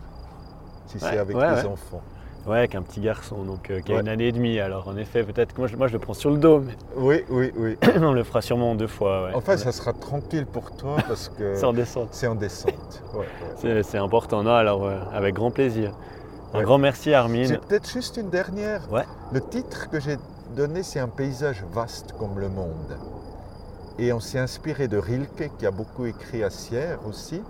si 0.87 0.95
Ouais, 0.97 1.09
c'est 1.11 1.17
avec 1.17 1.35
ouais, 1.35 1.47
les 1.55 1.61
ouais. 1.61 1.65
enfants. 1.65 2.01
Ouais, 2.47 2.59
avec 2.59 2.75
un 2.75 2.83
petit 2.83 3.01
garçon 3.01 3.43
donc, 3.43 3.71
euh, 3.71 3.79
qui 3.81 3.91
a 3.91 3.99
une 4.01 4.07
année 4.07 4.27
et 4.27 4.31
demie. 4.31 4.59
Alors 4.59 4.87
en 4.87 4.95
effet, 4.97 5.23
peut-être 5.23 5.53
que 5.53 5.57
moi 5.61 5.67
je, 5.67 5.75
moi, 5.77 5.87
je 5.87 5.93
le 5.93 5.99
prends 5.99 6.13
sur 6.13 6.29
le 6.29 6.37
dos, 6.37 6.59
mais 6.59 6.73
Oui, 6.95 7.23
oui, 7.29 7.51
oui. 7.57 7.75
on 7.99 8.11
le 8.13 8.23
fera 8.23 8.41
sûrement 8.43 8.71
en 8.71 8.75
deux 8.75 8.85
fois. 8.87 9.25
ouais. 9.25 9.31
Enfin, 9.33 9.57
ça 9.57 9.71
sera 9.71 9.93
tranquille 9.93 10.45
pour 10.45 10.75
toi 10.75 10.97
parce 11.07 11.29
que 11.29 11.55
C'est 11.57 11.65
en 11.65 11.73
descente. 11.73 12.09
c'est 12.11 12.27
en 12.27 12.35
descente. 12.35 13.03
C'est 13.57 13.81
c'est 13.81 13.97
important. 13.97 14.43
Non, 14.43 14.53
alors 14.53 14.85
euh, 14.85 14.99
avec 15.11 15.33
grand 15.35 15.49
plaisir. 15.51 15.93
Un 16.53 16.61
grand 16.61 16.77
merci 16.77 17.05
J'ai 17.09 17.15
Armine. 17.15 17.57
peut-être 17.67 17.89
juste 17.89 18.15
une 18.17 18.29
dernière. 18.29 18.81
Le 19.33 19.41
titre 19.41 19.89
que 19.89 19.99
j'ai 19.99 20.17
donné, 20.55 20.83
c'est 20.83 20.99
un 20.99 21.07
paysage 21.09 21.63
vaste 21.73 22.13
comme 22.19 22.39
le 22.39 22.47
monde. 22.47 22.97
Et 23.97 24.13
on 24.13 24.19
s'est 24.19 24.39
inspiré 24.39 24.87
de 24.87 24.97
Rilke, 24.97 25.51
qui 25.57 25.65
a 25.65 25.71
beaucoup 25.71 26.05
écrit 26.05 26.43
à 26.43 26.49
Sierre 26.51 26.99
aussi. 27.07 27.41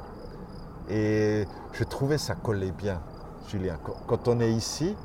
Et 0.89 1.45
je 1.73 1.83
trouvais 1.83 2.17
ça 2.17 2.33
collait 2.35 2.71
bien, 2.71 3.01
Julien. 3.47 3.77
Quand- 4.07 4.27
on 4.27 4.39
est 4.39 4.51
ici, 4.51 4.95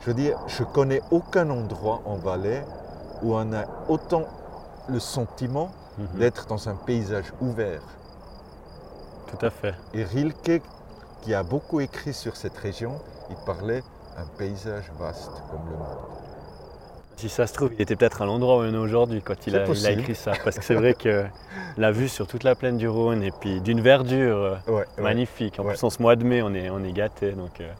je 0.00 0.06
veux 0.06 0.14
dire, 0.14 0.38
je 0.46 0.62
connais 0.64 1.00
aucun 1.10 1.48
endroit 1.50 2.00
en 2.04 2.16
Valais 2.16 2.64
où 3.22 3.34
on 3.34 3.52
a 3.52 3.64
autant 3.88 4.24
le 4.88 4.98
sentiment 5.00 5.70
Mhm. 5.98 6.18
d'être 6.18 6.46
dans 6.46 6.68
un 6.68 6.74
paysage 6.74 7.32
ouvert. 7.40 7.82
Tout 9.28 9.44
à 9.44 9.50
fait. 9.50 9.74
Et 9.94 10.04
Rilke, 10.04 10.62
qui 11.22 11.34
a 11.34 11.42
beaucoup 11.42 11.80
écrit 11.80 12.12
sur 12.12 12.36
cette 12.36 12.56
région, 12.58 13.00
il 13.30 13.36
parlait 13.44 13.82
un 14.18 14.26
paysage 14.38 14.90
vaste 14.98 15.32
comme 15.50 15.68
le 15.70 15.76
monde. 15.76 16.25
Si 17.16 17.30
ça 17.30 17.46
se 17.46 17.54
trouve, 17.54 17.70
il 17.74 17.80
était 17.80 17.96
peut-être 17.96 18.20
à 18.20 18.26
l'endroit 18.26 18.58
où 18.58 18.60
on 18.60 18.72
est 18.74 18.76
aujourd'hui 18.76 19.22
quand 19.22 19.46
il 19.46 19.56
a, 19.56 19.60
il 19.60 19.62
a 19.62 19.66
possible. 19.66 20.00
écrit 20.00 20.14
ça. 20.14 20.32
Parce 20.44 20.58
que 20.58 20.62
c'est 20.64 20.74
vrai 20.74 20.92
que 20.92 21.24
la 21.78 21.90
vue 21.90 22.08
sur 22.08 22.26
toute 22.26 22.44
la 22.44 22.54
plaine 22.54 22.76
du 22.76 22.88
Rhône 22.88 23.22
et 23.22 23.30
puis 23.40 23.60
d'une 23.62 23.80
verdure 23.80 24.36
euh, 24.36 24.56
Ouais, 24.70 24.84
magnifique. 24.98 25.58
En 25.58 25.64
Ouais. 25.64 25.70
plus, 25.72 25.82
en 25.82 25.88
ce 25.90 26.02
mois 26.02 26.14
de 26.14 26.24
mai, 26.24 26.42
on 26.42 26.52
est, 26.54 26.68
on 26.68 26.84
est 26.84 26.92
gâtés. 26.92 27.32
Donc, 27.32 27.62
euh, 27.62 27.72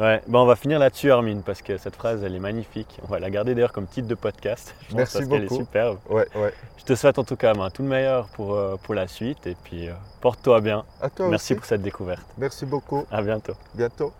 ouais. 0.00 0.20
Bon, 0.28 0.42
on 0.42 0.44
va 0.44 0.54
finir 0.54 0.78
là-dessus, 0.78 1.10
Armine, 1.10 1.42
parce 1.42 1.62
que 1.62 1.78
cette 1.78 1.96
phrase, 1.96 2.22
elle 2.22 2.34
est 2.34 2.38
magnifique. 2.40 3.00
On 3.02 3.06
va 3.06 3.18
la 3.20 3.30
garder 3.30 3.54
d'ailleurs 3.54 3.72
comme 3.72 3.86
titre 3.86 4.06
de 4.06 4.14
podcast. 4.14 4.74
Je 4.82 4.86
pense, 4.88 4.96
Merci 4.96 5.16
parce 5.18 5.28
qu'elle 5.30 5.44
est 5.44 5.54
superbe. 5.54 5.98
Ouais, 6.10 6.26
ouais. 6.34 6.52
Je 6.76 6.84
te 6.84 6.94
souhaite 6.94 7.18
en 7.18 7.24
tout 7.24 7.36
cas 7.36 7.54
ben, 7.54 7.70
tout 7.70 7.80
le 7.82 7.88
meilleur 7.88 8.28
pour, 8.34 8.54
euh, 8.54 8.76
pour 8.82 8.94
la 8.94 9.08
suite. 9.08 9.46
Et 9.46 9.56
puis, 9.64 9.88
euh, 9.88 9.92
porte-toi 10.20 10.60
bien. 10.60 10.84
À 11.00 11.08
toi 11.08 11.28
Merci 11.28 11.52
aussi. 11.52 11.54
pour 11.54 11.64
cette 11.64 11.80
découverte. 11.80 12.26
Merci 12.36 12.66
beaucoup. 12.66 13.06
À 13.10 13.22
bientôt. 13.22 13.54
Bientôt. 13.74 14.12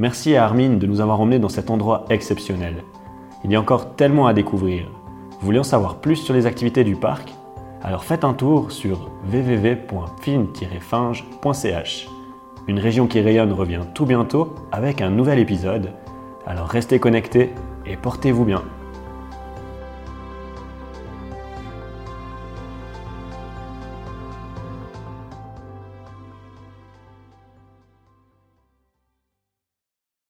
Merci 0.00 0.36
à 0.36 0.44
Armin 0.44 0.76
de 0.76 0.86
nous 0.86 1.00
avoir 1.00 1.20
emmenés 1.20 1.40
dans 1.40 1.48
cet 1.48 1.70
endroit 1.70 2.04
exceptionnel. 2.08 2.84
Il 3.42 3.50
y 3.50 3.56
a 3.56 3.60
encore 3.60 3.96
tellement 3.96 4.28
à 4.28 4.32
découvrir. 4.32 4.88
Vous 5.32 5.46
voulez 5.46 5.58
en 5.58 5.64
savoir 5.64 5.96
plus 5.96 6.14
sur 6.14 6.34
les 6.34 6.46
activités 6.46 6.84
du 6.84 6.94
parc? 6.94 7.34
Alors 7.82 8.04
faites 8.04 8.22
un 8.22 8.34
tour 8.34 8.70
sur 8.70 9.10
www.film-finge.ch. 9.32 12.08
Une 12.68 12.78
région 12.78 13.08
qui 13.08 13.20
rayonne 13.20 13.52
revient 13.52 13.82
tout 13.92 14.06
bientôt 14.06 14.54
avec 14.70 15.00
un 15.00 15.10
nouvel 15.10 15.40
épisode. 15.40 15.90
Alors 16.46 16.68
restez 16.68 17.00
connectés 17.00 17.50
et 17.84 17.96
portez-vous 17.96 18.44
bien. 18.44 18.62